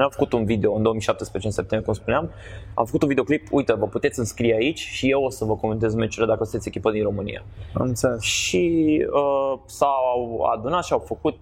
[0.00, 2.30] am făcut un video în 2017, în septembrie, cum spuneam,
[2.74, 5.94] am făcut un videoclip, uite, vă puteți înscrie aici și eu o să vă comentez
[5.94, 7.44] meciurile dacă sunteți echipă din România.
[7.74, 8.20] Am înțeles.
[8.20, 11.38] Și uh, s-au adunat și au făcut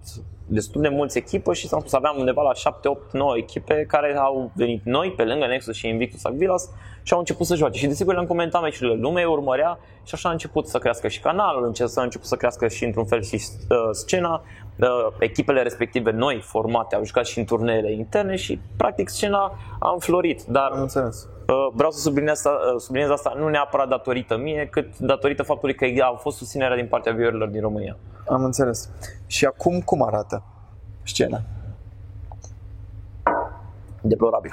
[0.51, 4.17] destul de mulți echipă și s-am spus aveam undeva la 7, 8, 9 echipe care
[4.17, 6.69] au venit noi pe lângă Nexus și Invictus Agvilas
[7.03, 7.79] și au început să joace.
[7.79, 11.63] Și desigur le-am comentat meciurile, lumea urmărea și așa a început să crească și canalul,
[11.95, 14.43] a început să crească și într-un fel și uh, scena.
[14.81, 19.91] Uh, echipele respective noi formate au jucat și în turneele interne și practic scena a
[19.91, 20.43] înflorit.
[20.43, 21.27] Dar am înțeles.
[21.47, 25.75] Uh, vreau să subliniez asta, uh, subliniez asta nu neapărat datorită mie, cât datorită faptului
[25.75, 27.97] că a fost susținerea din partea viewerilor din România.
[28.27, 28.89] Am înțeles.
[29.27, 30.43] Și acum cum arată
[31.03, 31.41] scena?
[34.01, 34.51] Deplorabil.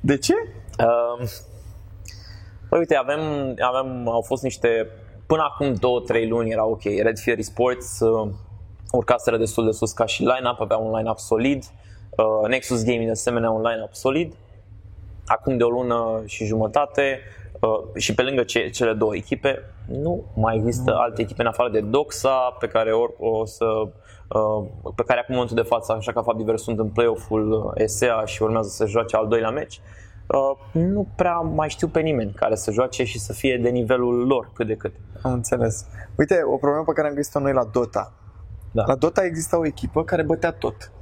[0.00, 0.34] De ce?
[0.78, 1.28] Uh,
[2.72, 3.20] Păi uite, avem,
[3.58, 4.88] avem, au fost niște,
[5.26, 8.30] până acum 2-3 luni era ok, Red Fury Sports uh,
[8.92, 11.64] urcaseră destul de sus ca și line-up, avea un line-up solid,
[12.10, 14.34] uh, Nexus Gaming de asemenea un line-up solid.
[15.26, 17.20] Acum de o lună și jumătate
[17.60, 21.00] uh, și pe lângă ce, cele două echipe, nu mai există mm.
[21.00, 23.64] alte echipe în afară de Doxa pe care or, o să
[24.28, 27.72] uh, pe care acum în momentul de față, așa ca fapt divers, sunt în play-off-ul
[27.76, 29.80] ESEA și urmează să joace al doilea meci.
[30.26, 34.26] Uh, nu prea mai știu pe nimeni care să joace și să fie de nivelul
[34.26, 34.92] lor cât de cât.
[35.22, 35.86] Am înțeles.
[36.18, 38.12] Uite, o problemă pe care am găsit-o noi la Dota.
[38.72, 38.84] Da.
[38.86, 40.92] La Dota exista o echipă care bătea tot.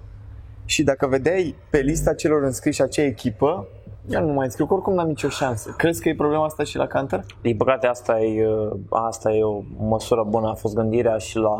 [0.65, 3.67] Și dacă vedeai pe lista celor înscriși acea echipă,
[4.09, 5.75] eu nu mai înscriu, că oricum n-am nicio șansă.
[5.77, 7.25] Crezi că e problema asta și la Counter?
[7.43, 11.57] Din păcate asta e, uh, asta e o măsură bună, a fost gândirea și la,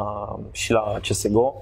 [0.51, 1.55] și la CSGO.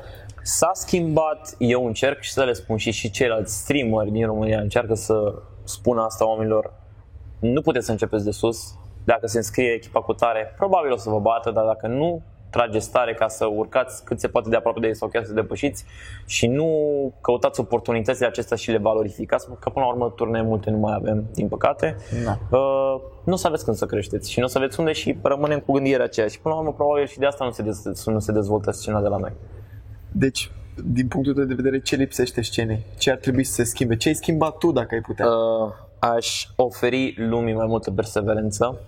[0.43, 4.95] S-a schimbat, eu încerc și să le spun și, și ceilalți streameri din România încearcă
[4.95, 5.35] să
[5.65, 6.73] spun asta oamenilor,
[7.39, 11.11] nu puteți să începeți de sus, dacă se înscrie echipa cu tare, probabil o să
[11.11, 14.81] vă bată, dar dacă nu trageți tare ca să urcați cât se poate de aproape
[14.81, 15.85] de ei sau chiar să depășiți
[16.27, 16.69] și nu
[17.21, 21.25] căutați oportunitățile acestea și le valorificați, că până la urmă turnee multe nu mai avem,
[21.35, 21.97] din păcate.
[22.25, 22.59] Da.
[22.59, 25.17] Uh, nu o să aveți când să creșteți și nu o să aveți unde și
[25.23, 28.05] rămânem cu gândirea aceea și până la urmă probabil și de asta nu se, dez-
[28.05, 29.33] nu se dezvoltă scena de la noi.
[30.13, 30.51] Deci,
[30.85, 32.85] din punctul tău de vedere, ce lipsește scenei?
[32.99, 33.97] Ce ar trebui să se schimbe?
[33.97, 35.27] Ce ai schimbat tu dacă ai putea?
[35.27, 38.81] Uh, aș oferi lumii mai multă perseverență,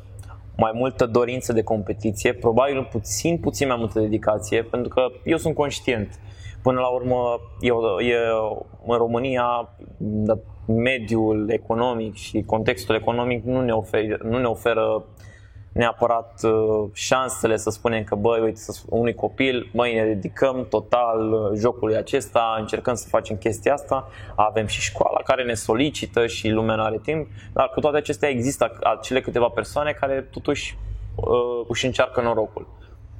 [0.61, 5.55] mai multă dorință de competiție, probabil puțin, puțin mai multă dedicație, pentru că eu sunt
[5.55, 6.20] conștient.
[6.62, 9.68] Până la urmă, eu, eu, în România,
[10.66, 15.05] mediul economic și contextul economic nu ne oferă, nu ne oferă
[15.72, 21.59] neapărat uh, șansele să spunem că, băi, uite, unui copil, măi, ne dedicăm total uh,
[21.59, 26.74] jocului acesta, încercăm să facem chestia asta, avem și școala care ne solicită și lumea
[26.74, 30.78] nu are timp, dar cu toate acestea există acele câteva persoane care totuși
[31.14, 32.66] uh, își încearcă norocul.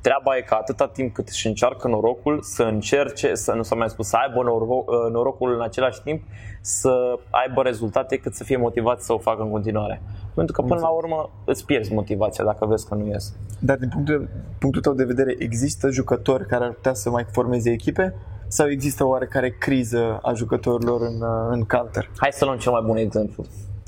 [0.01, 3.89] Treaba e că atâta timp cât își încearcă norocul, să încerce, să nu s-a mai
[3.89, 6.23] spus, să aibă uh, norocul în același timp,
[6.61, 10.03] să aibă rezultate cât să fie motivat să o facă în continuare.
[10.35, 13.35] Pentru că până la urmă îți pierzi motivația dacă vezi că nu ies.
[13.59, 17.71] Dar din punctul, punctul tău de vedere, există jucători care ar putea să mai formeze
[17.71, 18.15] echipe?
[18.49, 22.11] Sau există oarecare criză a jucătorilor în, uh, în counter?
[22.17, 23.45] Hai să luăm cel mai bun exemplu,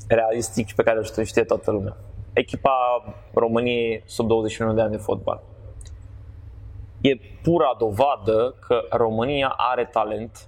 [0.08, 1.96] realistic și pe care îl știe toată lumea.
[2.32, 2.72] Echipa
[3.34, 5.42] României sub 21 de ani de fotbal
[7.02, 10.46] e pura dovadă că România are talent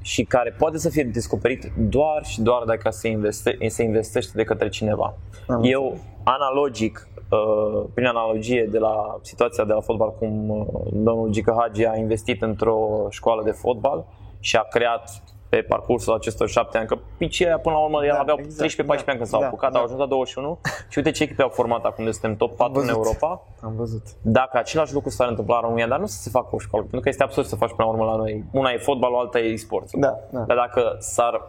[0.00, 4.44] și care poate să fie descoperit doar și doar dacă se, investe, se investește de
[4.44, 5.14] către cineva.
[5.48, 11.30] Am Eu, analogic, uh, prin analogie de la situația de la fotbal, cum uh, domnul
[11.30, 14.04] Gică Hagi a investit într-o școală de fotbal
[14.40, 18.18] și a creat pe parcursul acestor șapte ani, că picii aia până la urmă da,
[18.18, 19.78] aveau exact, 13-14 da, ani când s-au da, apucat, da.
[19.78, 20.58] au ajuns la 21
[20.88, 23.42] și uite ce echipe au format acum de suntem top 4 în Europa.
[23.60, 24.02] Am văzut.
[24.22, 27.00] Dacă același lucru s-ar întâmpla în România, dar nu să se facă o școală, pentru
[27.00, 28.44] că este absurd să faci până la urmă la noi.
[28.52, 29.92] Una e fotbalul, alta e e-sport.
[29.92, 30.40] Da, da.
[30.40, 31.42] Dar dacă s-ar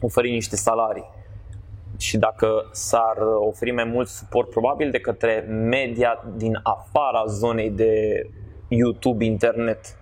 [0.00, 1.10] oferi niște salarii
[1.98, 8.22] și dacă s-ar oferi mai mult suport probabil de către media din afara zonei de
[8.68, 9.96] YouTube, internet,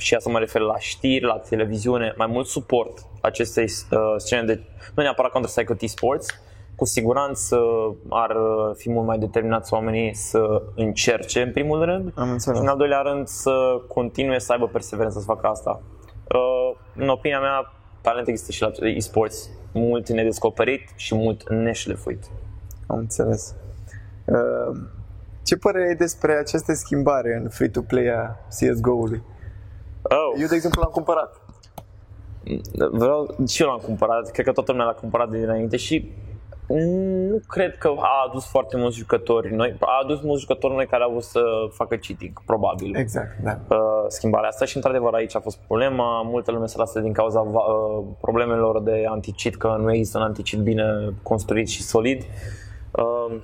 [0.00, 4.60] și asta mă refer la știri, la televiziune, mai mult suport acestei uh, scene de,
[4.94, 6.26] nu neapărat Counter-Strike T-Sports,
[6.76, 7.58] cu siguranță
[8.08, 8.36] ar
[8.76, 13.00] fi mult mai determinați oamenii să încerce în primul rând Am și în al doilea
[13.00, 13.52] rând să
[13.88, 15.82] continue să aibă perseverență să facă asta.
[16.34, 22.24] Uh, în opinia mea, talent există și la e-sports, mult nedescoperit și mult neșlefuit.
[22.86, 23.54] Am înțeles.
[24.24, 24.76] Uh,
[25.44, 29.22] ce părere ai despre această schimbare în free-to-play a CSGO-ului?
[30.02, 30.40] Oh.
[30.40, 31.40] Eu, de exemplu, l-am cumpărat.
[32.90, 36.12] Vreau, și eu l-am cumpărat, cred că toată lumea l-a cumpărat de dinainte și
[37.28, 41.02] nu cred că a adus foarte mulți jucători noi, a adus mulți jucători noi care
[41.02, 42.96] au vrut să facă cheating, probabil.
[42.96, 43.58] Exact, da.
[43.68, 47.40] Uh, schimbarea asta și într-adevăr aici a fost problema, multe lume se lasă din cauza
[47.40, 50.84] uh, problemelor de anti-cheat, că nu există un anti-cheat bine
[51.22, 52.22] construit și solid.
[52.90, 53.36] Uh,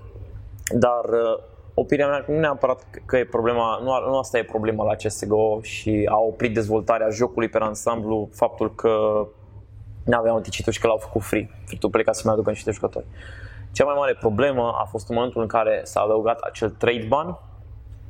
[0.71, 1.43] dar uh,
[1.79, 6.09] opinia mea nu neapărat că e problema, nu, nu asta e problema la CSGO și
[6.11, 9.27] a oprit dezvoltarea jocului pe ansamblu faptul că
[10.05, 12.51] nu aveau anticipul și că l-au făcut free, free to play ca să mai aducă
[12.51, 13.05] niște jucători.
[13.73, 17.39] Cea mai mare problemă a fost în momentul în care s-a adăugat acel trade ban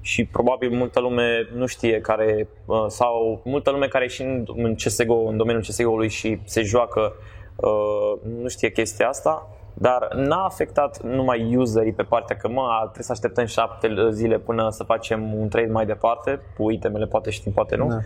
[0.00, 4.44] și probabil multă lume nu știe care uh, sau multă lume care e și în,
[4.56, 7.12] în CSGO, în domeniul CSGO-ului și se joacă
[7.56, 13.04] uh, nu știe chestia asta dar n-a afectat numai userii pe partea că mă, trebuie
[13.04, 17.52] să așteptăm șapte zile până să facem un trade mai departe, cu itemele poate știm,
[17.52, 17.98] poate nu, da.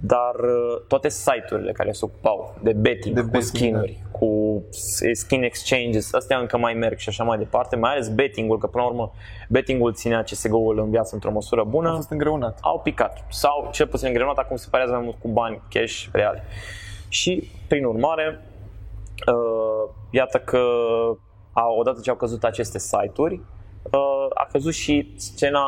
[0.00, 4.18] dar uh, toate site-urile care se ocupau de betting, de cu betting, skin-uri, da.
[4.18, 4.62] cu
[5.12, 8.82] skin exchanges, astea încă mai merg și așa mai departe, mai ales betting-ul, că până
[8.82, 9.12] la urmă
[9.48, 11.88] betting-ul ținea CSGO-ul în viață într-o măsură bună.
[11.88, 12.58] A fost îngreunat.
[12.60, 16.42] Au picat sau cel puțin îngreunat, acum se parează mai mult cu bani cash reali.
[17.08, 18.40] Și prin urmare,
[19.26, 20.62] uh, iată că
[21.52, 23.40] a, odată ce au căzut aceste site-uri,
[23.82, 25.66] uh, a căzut și scena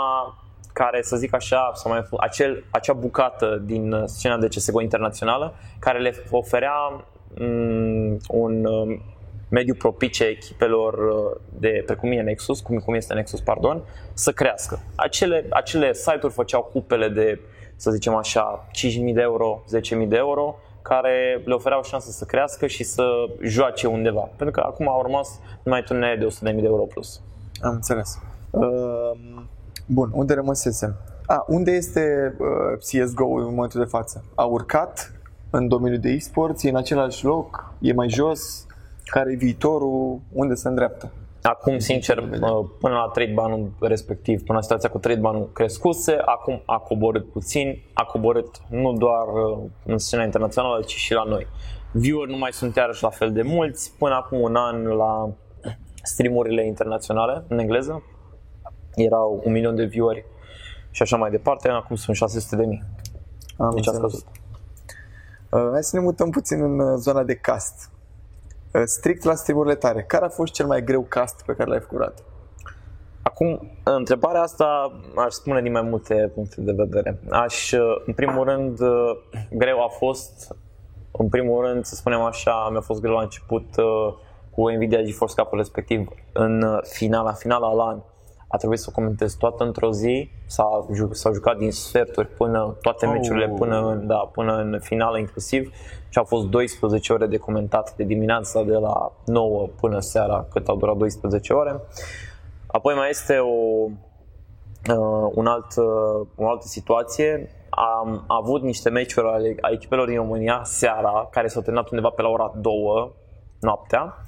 [0.72, 5.98] care, să zic așa, sau mai acel, acea bucată din scena de CSGO internațională, care
[5.98, 7.04] le oferea
[7.40, 9.02] um, un um,
[9.50, 13.82] mediu propice echipelor uh, de, precum e Nexus, cum, cum este Nexus, pardon,
[14.12, 14.78] să crească.
[14.96, 17.40] Acele, acele site-uri făceau cupele de,
[17.76, 18.66] să zicem așa,
[19.06, 19.64] 5.000 de euro,
[20.02, 23.04] 10.000 de euro, care le ofereau șansa să crească și să
[23.42, 24.28] joace undeva.
[24.36, 27.20] Pentru că acum au rămas numai turnee de 100.000 de euro plus.
[27.60, 28.18] Am înțeles.
[28.50, 29.10] Uh,
[29.86, 30.94] bun, unde rămăsesem?
[31.26, 34.24] A, unde este uh, CSGO în momentul de față?
[34.34, 35.12] A urcat
[35.50, 36.62] în domeniul de e-sports?
[36.62, 37.72] E în același loc?
[37.78, 38.66] E mai jos?
[39.04, 40.20] Care e viitorul?
[40.32, 41.10] Unde se îndreaptă?
[41.42, 46.16] Acum, sincer, uh, până la trade banul respectiv, până la situația cu trade banul crescuse,
[46.24, 51.22] acum a coborât puțin, a coborât nu doar uh, în scena internațională, ci și la
[51.22, 51.46] noi.
[51.92, 55.30] viewer nu mai sunt iarăși la fel de mulți, până acum un an la
[56.02, 58.02] streamurile internaționale în engleză
[58.94, 60.24] erau un milion de vieweri
[60.90, 62.84] și așa mai departe, acum sunt 600 de mii.
[63.56, 64.26] Am deci a scăzut.
[65.50, 67.90] Uh, hai să ne mutăm puțin în uh, zona de cast.
[68.72, 71.80] Uh, strict la streamurile tare, care a fost cel mai greu cast pe care l-ai
[71.80, 72.14] făcut?
[73.22, 77.20] Acum, întrebarea asta aș spune din mai multe puncte de vedere.
[77.30, 77.72] Aș,
[78.06, 78.78] în primul rând,
[79.50, 80.56] greu a fost,
[81.10, 83.66] în primul rând, să spunem așa, mi-a fost greu la început
[84.50, 88.00] cu Nvidia GeForce Cup respectiv în finala, finala la an
[88.52, 93.06] a trebuit să o comentez toată într-o zi, s-a, s-a jucat din sferturi până toate
[93.06, 93.12] oh.
[93.12, 95.72] meciurile până în, da, până în finală inclusiv
[96.08, 100.68] și au fost 12 ore de comentat de dimineața de la 9 până seara cât
[100.68, 101.80] au durat 12 ore.
[102.66, 103.88] Apoi mai este o,
[104.94, 107.50] uh, un alt, uh, o altă situație.
[107.70, 112.22] Am avut niște meciuri ale a echipelor din România seara, care s-au terminat undeva pe
[112.22, 112.72] la ora 2
[113.60, 114.24] noaptea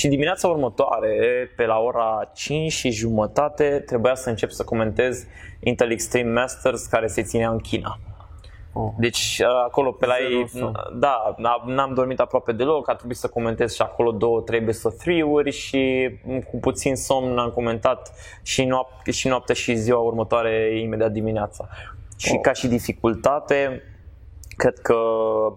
[0.00, 5.26] și dimineața următoare, pe la ora 5 și jumătate, trebuia să încep să comentez
[5.60, 7.98] Intel Extreme Masters care se ținea în China.
[8.72, 8.92] Oh.
[8.98, 10.50] Deci acolo pe la ei,
[10.98, 11.34] da,
[11.66, 16.10] n-am dormit aproape deloc, a trebuit să comentez și acolo două, trei să three-uri și
[16.50, 21.68] cu puțin somn am comentat și, noapte, și noaptea și ziua următoare imediat dimineața.
[22.16, 22.40] Și oh.
[22.42, 23.82] ca și dificultate,
[24.56, 24.96] cred că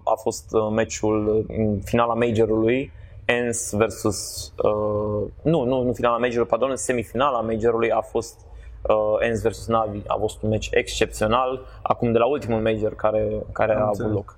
[0.04, 2.92] a fost uh, meciul în finala majorului,
[3.34, 8.40] ENS versus, uh, nu, nu, nu finala majorului, pardon, în semifinala majorului a fost
[8.82, 10.02] uh, ENS versus Navi.
[10.08, 14.38] A fost un meci excepțional, acum de la ultimul major care, care a avut loc.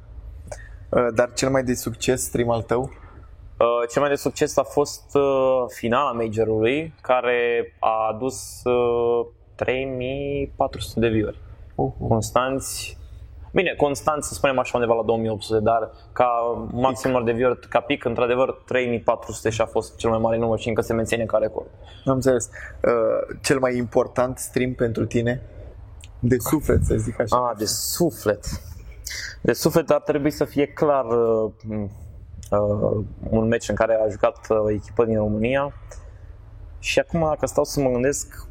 [0.90, 2.82] Uh, dar cel mai de succes stream al tău?
[3.60, 11.00] Uh, cel mai de succes a fost uh, finala majorului, care a adus uh, 3400
[11.00, 11.38] de view-uri.
[11.38, 12.08] Uh-huh.
[12.08, 12.98] Constanți
[13.56, 16.28] Bine, constant să spunem așa undeva la 2800, dar ca
[16.72, 20.60] maxim număr de view ca pic, într-adevăr 3400 și a fost cel mai mare număr
[20.60, 21.68] și încă se menține ca record.
[22.06, 22.50] Am înțeles.
[22.50, 25.42] Uh, cel mai important stream pentru tine?
[26.20, 27.48] De suflet, să zic așa.
[27.50, 28.46] Ah, de suflet.
[29.42, 31.52] De suflet ar trebui să fie clar uh,
[32.52, 35.74] uh, un meci în care a jucat uh, echipă din România.
[36.80, 38.48] Și acum, dacă stau să mă gândesc,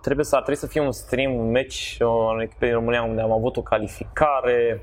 [0.00, 1.96] trebuie să, trebuie să fie un stream, un match
[2.34, 4.82] în echipe din România unde am avut o calificare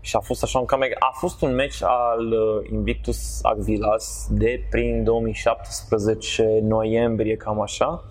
[0.00, 4.66] și a fost așa un cam A fost un match al uh, Invictus Agvilas de
[4.70, 8.04] prin 2017 noiembrie, cam așa.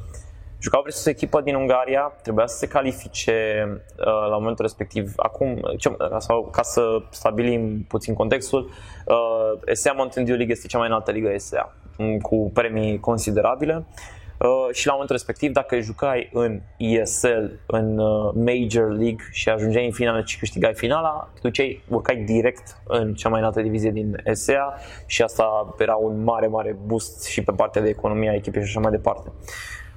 [0.59, 5.13] Jucau versus echipă din Ungaria, trebuia să se califice uh, la momentul respectiv.
[5.15, 8.69] Acum, ce, sau, ca să stabilim puțin contextul,
[9.05, 11.75] uh, ESEA Mountain Dew League este cea mai înaltă ligă ESEA,
[12.21, 13.75] cu premii considerabile.
[13.75, 14.22] Uh, Uh,
[14.71, 19.91] și la momentul respectiv, dacă jucai în ESL, în uh, Major League și ajungeai în
[19.91, 24.73] finală și câștigai finala, te duceai, urcai direct în cea mai înaltă divizie din ESEA
[25.05, 28.67] și asta era un mare, mare boost și pe partea de economia a echipei și
[28.67, 29.31] așa mai departe.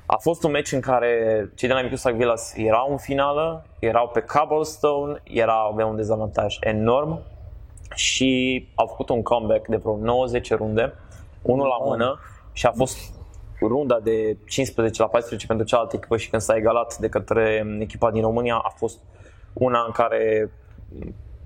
[0.06, 1.09] A fost un meci în care
[1.54, 6.56] cei de la Micus Villas erau în finală, erau pe cobblestone, erau, aveau un dezavantaj
[6.61, 7.22] enorm
[7.94, 10.94] și au făcut un comeback de vreo 90 runde,
[11.42, 12.20] unul la mână
[12.52, 13.15] și a fost
[13.61, 18.11] runda de 15 la 14 pentru cealaltă echipă și când s-a egalat de către echipa
[18.11, 18.99] din România a fost
[19.53, 20.51] una în care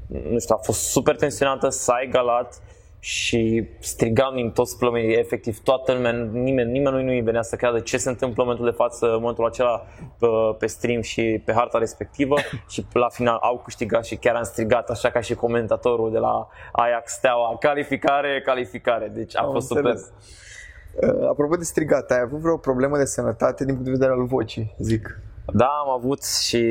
[0.06, 2.62] nu știu, a fost super tensionată, s-a egalat
[3.02, 7.96] și strigam din toți plămenii, efectiv toată lumea, nimeni, nimeni nu-i venea să creadă ce
[7.96, 9.86] se întâmplă în momentul de față, în momentul acela
[10.18, 10.26] pe,
[10.58, 12.36] pe stream și pe harta respectivă
[12.70, 16.48] și la final au câștigat și chiar am strigat așa ca și comentatorul de la
[16.72, 20.00] Ajax Steaua, calificare, calificare, deci a am fost înțeles.
[20.00, 20.14] super.
[20.94, 24.26] Uh, apropo de strigat, ai avut vreo problemă de sănătate din punct de vedere al
[24.26, 25.20] vocii, zic?
[25.52, 26.64] Da, am avut și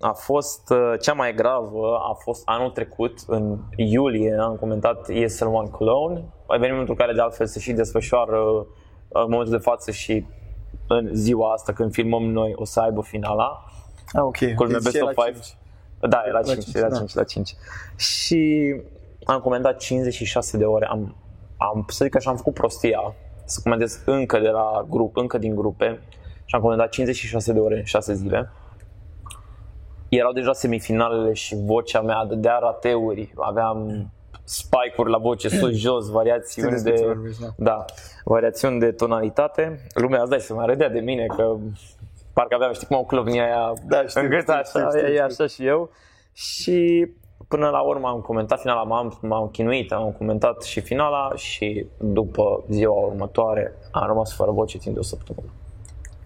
[0.00, 5.46] a fost uh, cea mai gravă, a fost anul trecut, în iulie, am comentat ESL
[5.46, 8.66] One Cologne, evenimentul care de altfel se și desfășoară uh,
[9.08, 10.26] în momentul de față și
[10.88, 13.64] în ziua asta când filmăm noi o să aibă finala.
[14.12, 14.54] Ah, ok.
[14.54, 15.56] Culmea Best of 5.
[16.00, 17.20] Da, era 5, 5, era 5, da.
[17.20, 17.54] la 5.
[17.96, 18.74] Și
[19.24, 21.16] am comentat 56 de ore, am,
[21.56, 23.14] am să zic așa, am făcut prostia
[23.48, 26.00] să comentez încă de la grup, încă din grupe
[26.44, 28.50] și am comentat 56 de ore în 6 zile.
[30.08, 34.10] Erau deja semifinalele și vocea mea dădea rateuri, aveam
[34.44, 37.54] spike-uri la voce sus-jos, variațiuni de, da.
[37.56, 37.84] da,
[38.24, 39.86] variațiuni de tonalitate.
[39.94, 41.56] Lumea îți dai să mă râdea de mine că
[42.32, 45.22] parcă aveam, știi cum au clăvnia aia da, știu, în gât, așa, știu, știu, știu.
[45.22, 45.90] așa și eu.
[46.32, 47.08] Și
[47.48, 52.64] până la urmă am comentat finala, m-am, m-am chinuit, am comentat și finala și după
[52.70, 55.48] ziua următoare am rămas fără voce timp de o săptămână.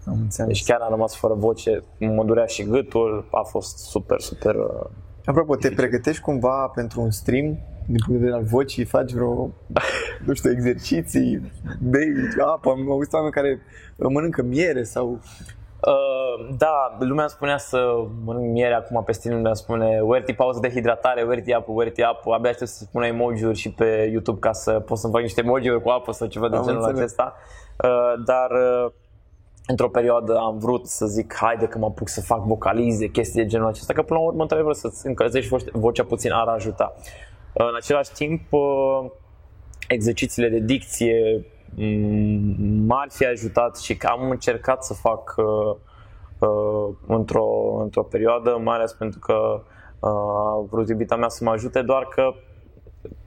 [0.05, 0.47] Am înțeles.
[0.47, 4.55] Deci chiar am rămas fără voce, mă durea și gâtul, a fost super, super...
[4.55, 4.89] Uh,
[5.25, 7.45] Apropo, te pregătești cumva pentru un stream
[7.85, 9.49] din punct de vedere al vocii, faci vreo,
[10.25, 11.51] nu știu, exerciții,
[11.81, 12.13] bei
[12.45, 13.61] apă, am auzit oameni care
[13.97, 15.19] mănâncă miere sau
[15.87, 20.69] Uh, da, lumea spunea să mănânc miere acum pe stil, lumea spune Werti pauză de
[20.69, 24.71] hidratare, Werti apă, Werti apă Abia aștept să spună emoji-uri și pe YouTube ca să
[24.71, 26.99] pot să-mi fac niște emoji-uri cu apă sau ceva de Am genul înțeles.
[26.99, 27.35] acesta
[27.83, 28.91] uh, Dar uh,
[29.67, 33.47] într-o perioadă am vrut să zic haide că mă apuc să fac vocalize, chestii de
[33.47, 36.93] genul acesta, că până la urmă într-adevăr să-ți încălzești vocea puțin ar ajuta.
[37.53, 38.41] În același timp,
[39.87, 41.45] exercițiile de dicție
[42.85, 45.75] m-ar fi ajutat și că am încercat să fac uh,
[46.39, 49.61] uh, într-o, într-o perioadă, mai ales pentru că
[49.99, 52.33] uh, a vrut iubita mea să mă ajute, doar că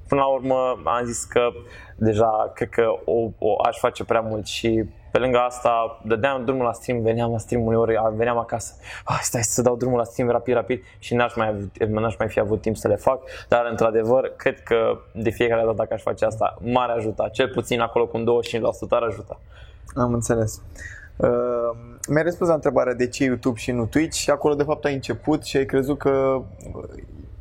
[0.09, 1.49] până la urmă am zis că
[1.97, 4.85] deja cred că o, o aș face prea mult și
[5.17, 9.43] pe lângă asta dădeam drumul la stream, veneam la stream uneori, veneam acasă, ah, stai
[9.43, 12.77] să dau drumul la stream rapid, rapid și n-aș mai, n-aș mai fi avut timp
[12.77, 16.89] să le fac, dar într-adevăr cred că de fiecare dată dacă aș face asta, m-ar
[16.89, 18.23] ajuta, cel puțin acolo cu 25%
[18.89, 19.41] ar ajuta.
[19.95, 20.63] Am înțeles.
[21.17, 21.29] Uh,
[22.09, 24.95] mi-ai răspuns la întrebarea de ce YouTube și nu Twitch și acolo de fapt ai
[24.95, 26.43] început și ai crezut că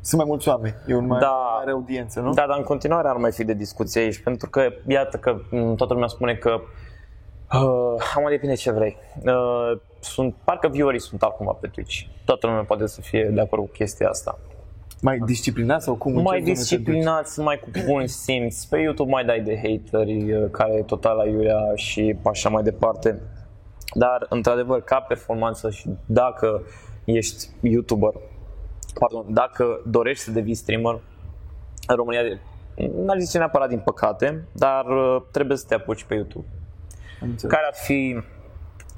[0.00, 2.32] sunt mai mulți oameni, e un mai da, mare audiență, nu?
[2.32, 5.36] Da, dar în continuare ar mai fi de discuție aici, pentru că iată că
[5.76, 6.60] toată lumea spune că
[7.52, 8.96] Uh, am depinde ce vrei.
[9.24, 12.00] Uh, sunt, parcă viewerii sunt altcumva pe Twitch.
[12.24, 14.38] Toată lumea poate să fie de acord cu chestia asta.
[15.00, 16.22] Mai disciplinați sau cum?
[16.22, 18.64] Mai disciplinați, mai cu bun simț.
[18.64, 23.20] Pe YouTube mai dai de hateri uh, care e total aiurea și așa mai departe.
[23.94, 26.62] Dar, într-adevăr, ca performanță și dacă
[27.04, 28.12] ești YouTuber,
[28.98, 31.00] pardon, dacă dorești să devii streamer,
[31.86, 32.20] în România,
[33.04, 36.46] n-aș zice neapărat din păcate, dar uh, trebuie să te apuci pe YouTube.
[37.48, 38.16] Care ar fi,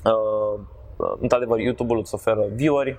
[0.05, 0.61] uh,
[1.21, 2.99] într-adevăr, YouTube-ul îți oferă view-uri,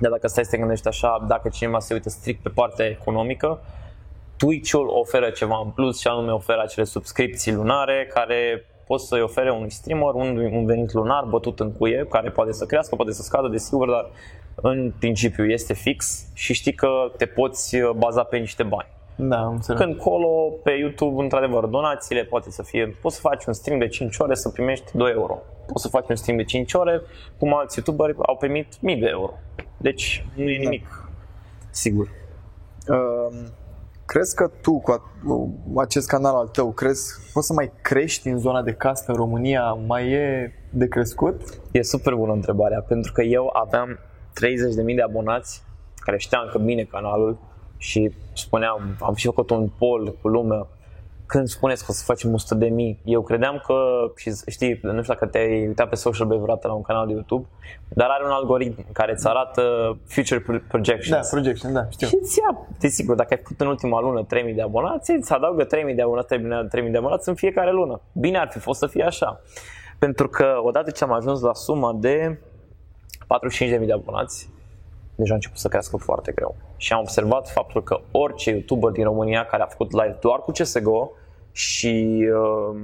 [0.00, 3.60] dar dacă stai să te gândești așa, dacă cineva se uită strict pe partea economică,
[4.36, 9.50] Twitch-ul oferă ceva în plus și anume oferă acele subscripții lunare care pot să-i ofere
[9.50, 13.22] unui streamer un, un venit lunar bătut în cuie, care poate să crească, poate să
[13.22, 14.10] scadă, desigur, dar
[14.54, 18.88] în principiu este fix și știi că te poți baza pe niște bani.
[19.16, 19.80] Da, înțeleg.
[19.80, 23.86] Când colo, pe YouTube, într-adevăr, donațiile poate să fie, poți să faci un stream de
[23.86, 25.38] 5 ore să primești 2 euro.
[25.66, 27.02] Poți să faci un stream de 5 ore,
[27.38, 29.32] cum alți YouTuberi au primit 1000 de euro.
[29.76, 30.62] Deci nu e da.
[30.62, 31.10] nimic, da.
[31.70, 32.10] sigur.
[32.88, 33.38] Uh,
[34.04, 35.02] crezi că tu, cu
[35.76, 39.72] acest canal al tău, crezi, poți să mai crești în zona de castă în România?
[39.72, 41.40] Mai e de crescut?
[41.70, 43.98] E super bună întrebarea, pentru că eu aveam
[44.88, 45.62] 30.000 de abonați
[45.96, 47.38] care știam că bine canalul,
[47.84, 50.66] și spuneam, am și făcut un poll cu lumea,
[51.26, 53.74] când spuneți că o să facem 100 de mii, eu credeam că,
[54.16, 57.12] și știi, nu știu dacă te-ai uitat pe social be vreodată la un canal de
[57.12, 57.46] YouTube,
[57.88, 59.62] dar are un algoritm care îți arată
[60.06, 61.30] future projections.
[61.30, 62.06] Da, projection, da, știu.
[62.06, 65.64] Și îți ia, desigur, dacă ai făcut în ultima lună 3000 de abonați, îți adaugă
[65.64, 66.26] 3000 de abonați,
[66.68, 68.00] 3000 de abonați în fiecare lună.
[68.12, 69.40] Bine ar fi fost să fie așa.
[69.98, 72.38] Pentru că odată ce am ajuns la suma de
[73.80, 74.50] 45.000 de abonați,
[75.14, 76.56] deja a început să crească foarte greu.
[76.76, 80.50] Și am observat faptul că orice YouTuber din România care a făcut live doar cu
[80.50, 81.10] CSGO
[81.52, 82.76] și uh,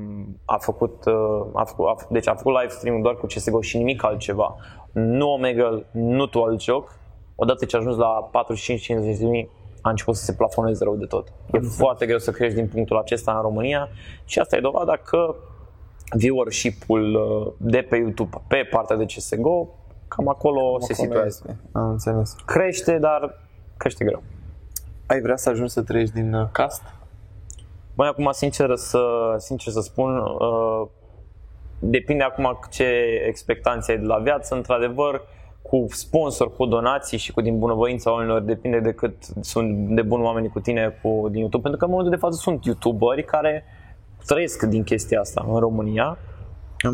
[0.44, 3.76] a făcut, uh, a făcut a, deci a făcut live stream doar cu CSGO și
[3.76, 4.56] nimic altceva,
[4.92, 6.98] nu Omegle, nu tu alt joc,
[7.34, 8.30] odată ce a ajuns la
[9.14, 9.50] 45-50 de mii,
[9.80, 11.28] a început să se plafoneze rău de tot.
[11.28, 11.76] E mm-hmm.
[11.76, 13.88] foarte greu să crești din punctul acesta în România
[14.24, 15.34] și asta e dovada că
[16.10, 19.68] viewership-ul uh, de pe YouTube pe partea de CSGO
[20.16, 21.56] cam acolo cam se situează.
[21.72, 22.36] Am înțeles.
[22.46, 23.38] Crește, dar
[23.76, 24.22] crește greu.
[25.06, 26.82] Ai vrea să ajungi să trăiești din uh, cast?
[27.94, 30.86] Băi, acum, sincer să, sincer să spun, uh,
[31.78, 32.84] depinde acum ce
[33.26, 34.54] expectanțe ai de la viață.
[34.54, 35.22] Într-adevăr,
[35.62, 40.22] cu sponsor, cu donații și cu din bunăvoința oamenilor, depinde de cât sunt de buni
[40.22, 41.62] oamenii cu tine cu, din YouTube.
[41.62, 43.64] Pentru că în momentul de față sunt youtuberi care
[44.26, 46.18] trăiesc din chestia asta în România am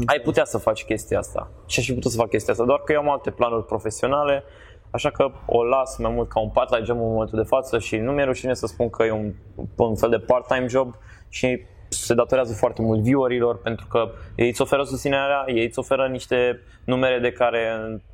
[0.04, 1.50] ai putea să faci chestia asta.
[1.66, 4.44] Și aș fi putut să fac chestia asta, doar că eu am alte planuri profesionale,
[4.90, 7.96] așa că o las mai mult ca un part-time job în momentul de față și
[7.96, 9.32] nu mi-e rușine să spun că e un,
[9.76, 10.94] un fel de part-time job
[11.28, 16.06] și se datorează foarte mult viewerilor pentru că ei îți oferă susținerea, ei îți oferă
[16.06, 17.60] niște numere de care,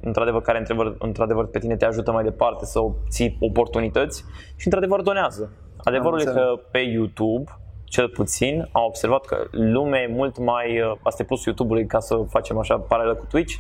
[0.01, 4.25] într-adevăr, care într-adevăr, într-adevăr pe tine te ajută mai departe să obții oportunități
[4.57, 5.53] și într-adevăr donează.
[5.85, 7.51] Adevărul e că pe YouTube
[7.93, 12.01] cel puțin, am observat că lumea e mult mai, uh, asta e plus YouTube-ului ca
[12.01, 13.55] să facem așa paralel cu Twitch,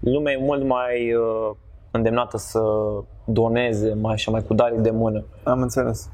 [0.00, 1.50] lumea e mult mai uh,
[1.90, 2.60] îndemnată să
[3.24, 5.24] doneze mai și mai cu dare de mână.
[5.42, 6.10] Am înțeles.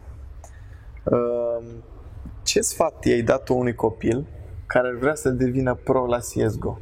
[1.05, 1.65] Uh,
[2.43, 4.27] ce sfat i-ai dat unui copil
[4.67, 6.79] care ar vrea să devină pro la CSGO?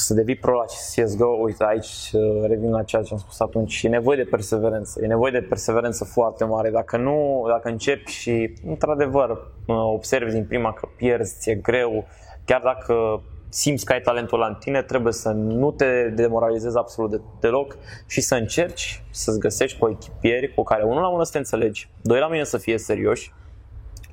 [0.00, 3.82] Să devii pro la CSGO, uite aici uh, revin la ceea ce am spus atunci,
[3.82, 6.70] e nevoie de perseverență, e nevoie de perseverență foarte mare.
[6.70, 12.06] Dacă nu, dacă începi și într-adevăr uh, observi din prima că pierzi, ți-e greu,
[12.44, 17.20] chiar dacă simți că ai talentul la tine, trebuie să nu te demoralizezi absolut de,
[17.40, 17.76] deloc
[18.06, 22.18] și să încerci să-ți găsești echipieri cu care unul la mână să te înțelegi, doi
[22.18, 23.32] la mână să fie serioși,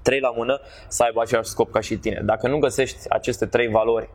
[0.02, 2.22] trei la mână să aibă același scop ca și tine.
[2.26, 4.10] Dacă nu găsești aceste trei valori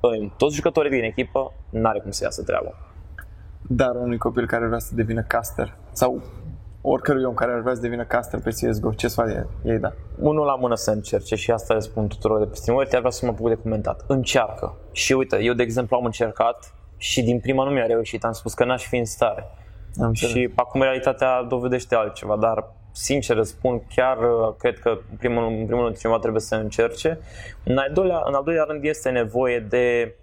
[0.00, 2.70] în toți jucătorii din echipă, n-are cum să iasă treaba.
[3.62, 6.22] Dar unui copil care vrea să devină caster sau
[6.80, 9.92] oricărui om care ar vrea să devină caster pe CSGO, ce sfat ei da?
[10.18, 12.76] Unul la mână să încerce și asta le spun tuturor de pe Steam.
[12.76, 14.04] Uite, ar vrea să mă apuc de comentat.
[14.06, 14.76] Încearcă.
[14.92, 18.24] Și uite, eu de exemplu am încercat și din prima nu mi-a reușit.
[18.24, 19.44] Am spus că n-aș fi în stare.
[20.02, 25.44] Am și acum realitatea dovedește altceva, dar sincer spun, chiar uh, cred că în primul,
[25.44, 27.18] în primul rând cineva trebuie să încerce.
[27.64, 30.14] În al doilea, în al doilea rând este nevoie de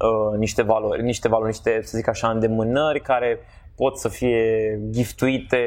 [0.00, 3.38] uh, niște valori, niște valori, niște, să zic așa, îndemânări care
[3.76, 5.58] pot să fie giftuite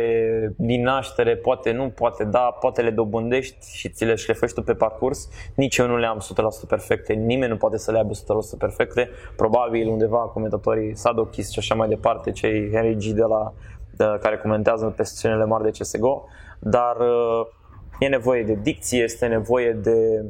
[0.57, 4.73] din naștere, poate nu, poate da, poate le dobândești și ți le șlefești tu pe
[4.73, 5.29] parcurs.
[5.55, 6.19] Nici eu nu le am
[6.65, 9.09] 100% perfecte, nimeni nu poate să le aibă 100% perfecte.
[9.35, 14.37] Probabil undeva comentatorii Sadokis și așa mai departe, cei Henry G de la de, care
[14.37, 16.25] comentează pe scenele mari de CSGO,
[16.59, 17.47] dar uh,
[17.99, 20.25] e nevoie de dicție, este nevoie de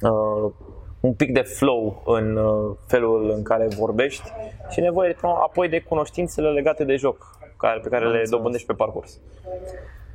[0.00, 0.52] uh,
[1.00, 4.30] un pic de flow în uh, felul în care vorbești
[4.68, 9.18] și nevoie apoi de cunoștințele legate de joc care, pe care le dobândești pe parcurs.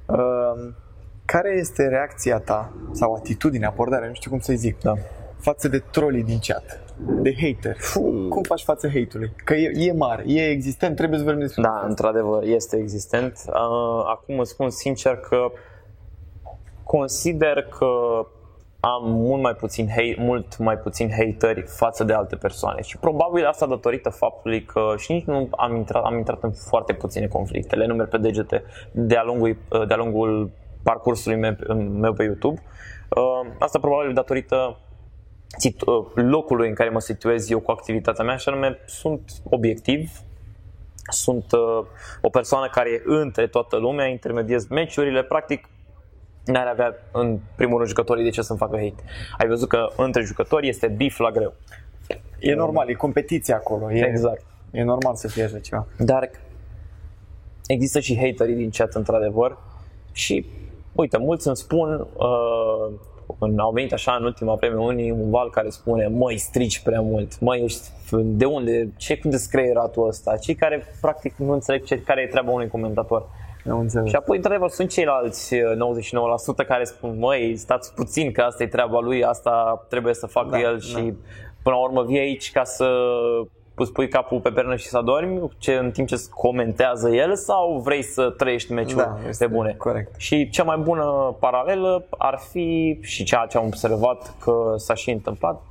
[0.06, 0.74] Uh,
[1.26, 4.94] care este reacția ta sau atitudinea, abordarea, nu știu cum să-i zic, da.
[5.38, 7.78] față de trolii din chat, de hater?
[8.30, 9.32] Cum faci față hate-ului?
[9.44, 13.44] Că e, e mare, e existent, trebuie să vorbim despre Da, într-adevăr, este existent.
[13.48, 13.54] Uh,
[14.06, 15.52] acum îți spun sincer că
[16.84, 17.88] consider că
[18.80, 23.46] am mult mai puțin, hate, mult mai puțin hateri față de alte persoane și probabil
[23.46, 27.76] asta datorită faptului că și nici nu am intrat, am intrat în foarte puține conflicte,
[27.76, 30.50] le numeri pe degete de-a lungul, de-a lungul
[30.84, 32.62] parcursului meu, meu pe YouTube.
[33.10, 34.85] Uh, asta probabil datorită uh,
[36.14, 40.12] locului în care mă situez eu cu activitatea mea și anume sunt obiectiv,
[41.10, 41.86] sunt uh,
[42.22, 45.70] o persoană care e între toată lumea, intermediez meciurile, practic
[46.46, 49.04] n-ar avea în primul rând jucătorii de ce să-mi facă hate.
[49.38, 51.54] Ai văzut că între jucători este bif la greu.
[52.40, 53.92] E normal, e competiție acolo.
[53.92, 54.46] E, exact.
[54.72, 55.88] E normal să fie așa ceva.
[55.98, 56.30] Dar
[57.68, 59.58] există și haterii din chat într-adevăr
[60.12, 60.46] și
[60.92, 62.94] uite, mulți îmi spun uh,
[63.40, 67.02] în, au venit așa în ultima vreme unii un val care spune măi strici prea
[67.02, 67.88] mult, măi ești
[68.24, 72.52] de unde, ce cu descreieratul ăsta, cei care practic nu înțeleg ce, care e treaba
[72.52, 73.26] unui comentator.
[73.70, 75.60] Am Și apoi, într-adevăr, sunt ceilalți 99%
[76.58, 80.50] uh, care spun, măi, stați puțin că asta e treaba lui, asta trebuie să facă
[80.50, 80.80] da, el da.
[80.80, 81.14] și
[81.64, 82.88] până la urmă vii aici ca să
[83.76, 87.80] îți pui capul pe pernă și să dormi ce, în timp ce comentează el sau
[87.84, 89.76] vrei să trăiești meciul da, pe bune?
[89.78, 90.16] Corect.
[90.18, 95.12] Și cea mai bună paralelă ar fi și ceea ce am observat că s-a și
[95.12, 95.62] întâmplat,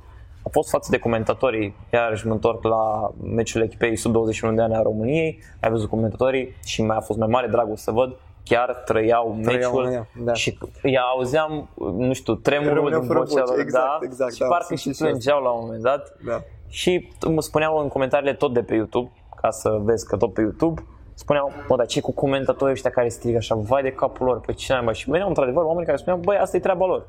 [0.43, 4.75] a fost față de comentatorii, iarăși mă întorc la meciul echipei sub 21 de ani
[4.75, 8.81] a României, ai văzut comentatorii și mai a fost mai mare dragul să văd, chiar
[8.85, 10.33] trăiau, trăiau meciul da.
[10.33, 13.99] și îi auzeam, nu știu, tremurul din vocea lor, exact, da?
[14.01, 16.15] exact, și da, parcă și plângeau la un moment dat.
[16.25, 16.41] Da.
[16.75, 19.11] Și mă spuneau în comentariile tot de pe YouTube,
[19.41, 20.81] ca să vezi că tot pe YouTube,
[21.13, 24.53] spuneau, mă, dar ce cu comentatorii ăștia care strigă așa, vai de capul lor, pe
[24.53, 27.07] cine mai Și veneau într-adevăr oameni care spuneau, băi, asta e treaba lor.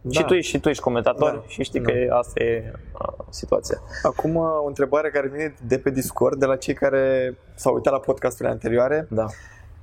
[0.00, 0.10] Da.
[0.10, 1.42] Și tu ești și tu ești comentator da.
[1.46, 1.92] și știi da.
[1.92, 3.80] că asta e a, situația.
[4.02, 7.98] Acum o întrebare care vine de pe Discord de la cei care s-au uitat la
[7.98, 9.06] podcasturile anterioare.
[9.10, 9.26] Da.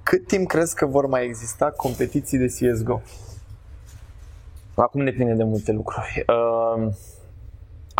[0.04, 3.02] Cât timp crezi că vor mai exista competiții de CSGO?
[4.76, 6.26] Acum depinde de multe lucruri.
[6.28, 6.88] Uh,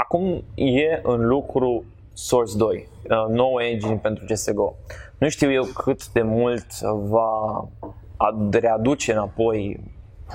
[0.02, 1.84] acum e în lucru
[2.14, 4.74] Source 2, uh, nouă engine pentru CSGO.
[5.18, 7.64] Nu știu eu cât de mult va
[8.52, 9.80] readuce înapoi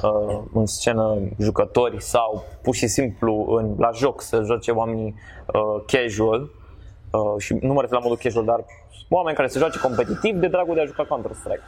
[0.03, 5.15] uh, în scenă jucători sau pur și simplu în, la joc să joace oamenii
[5.47, 8.65] uh, casual uh, și nu mă refer la modul casual, dar
[9.09, 11.63] oameni care se joace competitiv de dragul de a juca Counter-Strike.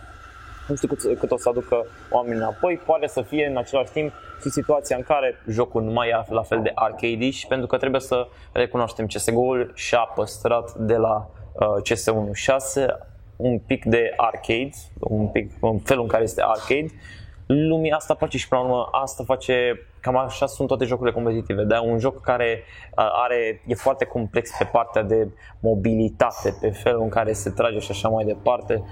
[0.68, 4.12] Nu știu cât, cât o să aducă oamenii înapoi, poate să fie în același timp
[4.42, 8.00] și situația în care jocul nu mai e la fel de arcade pentru că trebuie
[8.00, 12.86] să recunoaștem CSGO-ul și-a păstrat de la uh, CS1 6
[13.36, 16.86] un pic de arcade, un pic, un fel în care este arcade.
[17.46, 21.62] Lumii asta face și până la urmă asta face, cam așa sunt toate jocurile competitive,
[21.64, 21.80] da?
[21.80, 22.62] un joc care
[22.94, 25.28] are, e foarte complex pe partea de
[25.60, 28.82] mobilitate, pe felul în care se trage și așa mai departe,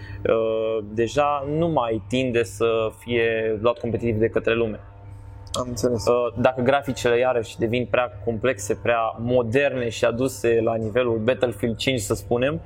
[0.92, 4.80] deja nu mai tinde să fie luat competitiv de către lume.
[5.52, 6.04] Am înțeles.
[6.36, 12.14] Dacă graficele iarăși devin prea complexe, prea moderne și aduse la nivelul Battlefield 5, să
[12.14, 12.60] spunem,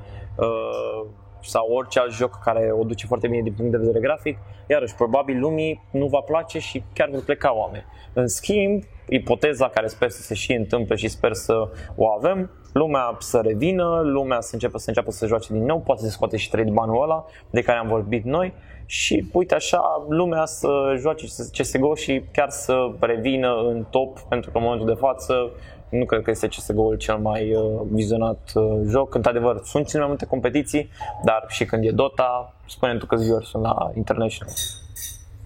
[1.42, 4.38] sau orice alt joc care o duce foarte bine din punct de vedere grafic,
[4.68, 7.84] iarăși probabil lumii nu va place și chiar vor pleca oameni.
[8.12, 13.16] În schimb, ipoteza care sper să se și întâmple și sper să o avem, lumea
[13.18, 16.50] să revină, lumea să înceapă să înceapă să joace din nou, poate să scoate și
[16.50, 18.52] trade banul ăla de care am vorbit noi
[18.86, 20.68] și uite așa lumea să
[20.98, 21.26] joace
[21.56, 25.50] CSGO și chiar să revină în top pentru că în momentul de față
[25.90, 29.14] nu cred că este CSGO-ul cel mai uh, vizionat uh, joc.
[29.14, 30.90] Într-adevăr, sunt cele mai multe competiții,
[31.24, 34.54] dar și când e Dota, spune tu câți viewers sunt la International.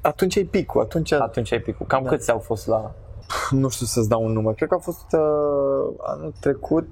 [0.00, 1.12] Atunci e picul, atunci...
[1.12, 1.86] Atunci e picul.
[1.86, 2.08] Cam da.
[2.08, 2.94] câți au fost la...
[3.50, 4.54] Nu știu să-ți dau un număr.
[4.54, 6.88] Cred că a fost uh, anul trecut...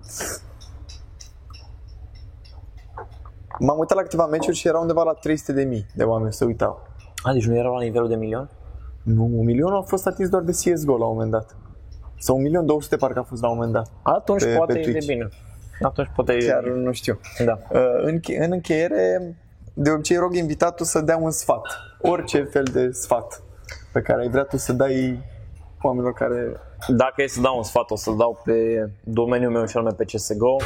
[3.59, 6.45] M-am uitat la câteva meciuri și era undeva la 300 de mii de oameni să
[6.45, 6.81] uitau.
[7.23, 8.51] A, deci nu erau la nivelul de milion?
[9.03, 11.57] Nu, un milion a fost atins doar de CSGO la un moment dat.
[12.23, 13.91] Sau un milion 200 parcă a fost la un moment dat.
[14.03, 15.29] Atunci pe, poate pe e de bine.
[15.83, 17.21] Atunci poate Chiar nu știu.
[17.45, 17.59] Da.
[17.71, 19.37] Uh, în, în încheiere,
[19.75, 21.61] de obicei rog invitatul să dea un sfat.
[22.01, 23.43] Orice fel de sfat
[23.93, 25.25] pe care ai vrea tu să dai
[25.83, 26.57] oamenilor care...
[26.89, 30.05] Dacă e să dau un sfat, o să-l dau pe domeniul meu și anume pe
[30.05, 30.57] CSGO.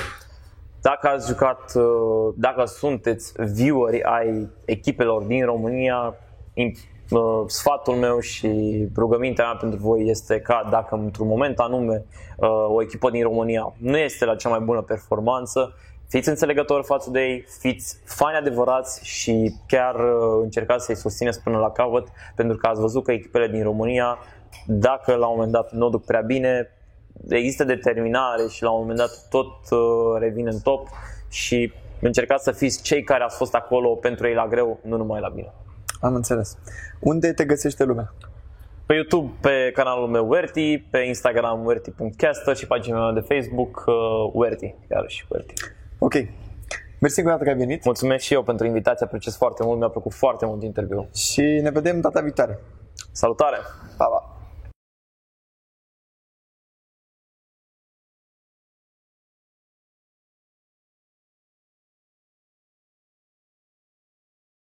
[0.81, 6.15] Dacă ați jucat, uh, dacă sunteți vieweri ai echipelor din România,
[6.57, 6.73] Uh,
[7.47, 8.49] sfatul meu și
[8.97, 12.05] rugămintea mea pentru voi este ca dacă într-un moment anume
[12.37, 15.75] uh, o echipă din România nu este la cea mai bună performanță,
[16.09, 21.59] fiți înțelegători față de ei, fiți fani adevărați și chiar uh, încercați să-i susțineți până
[21.59, 24.19] la capăt, pentru că ați văzut că echipele din România,
[24.67, 26.71] dacă la un moment dat nu o duc prea bine,
[27.29, 29.55] există determinare și la un moment dat tot
[30.19, 30.89] revine în top
[31.29, 35.21] și încercați să fiți cei care ați fost acolo pentru ei la greu, nu numai
[35.21, 35.53] la bine.
[36.01, 36.59] Am înțeles.
[37.01, 38.15] Unde te găsește lumea?
[38.87, 43.95] Pe YouTube, pe canalul meu Werti, pe Instagram werti.caster și pagina mea de Facebook uh,
[44.33, 45.55] Werti, iarăși Werti.
[45.99, 46.15] Ok.
[47.01, 47.85] Mersi încă o dată că ai venit.
[47.85, 51.09] Mulțumesc și eu pentru invitație, apreciez foarte mult, mi-a plăcut foarte mult interviul.
[51.15, 52.59] Și ne vedem data viitoare.
[53.13, 53.57] Salutare!
[53.97, 54.36] Pa, pa!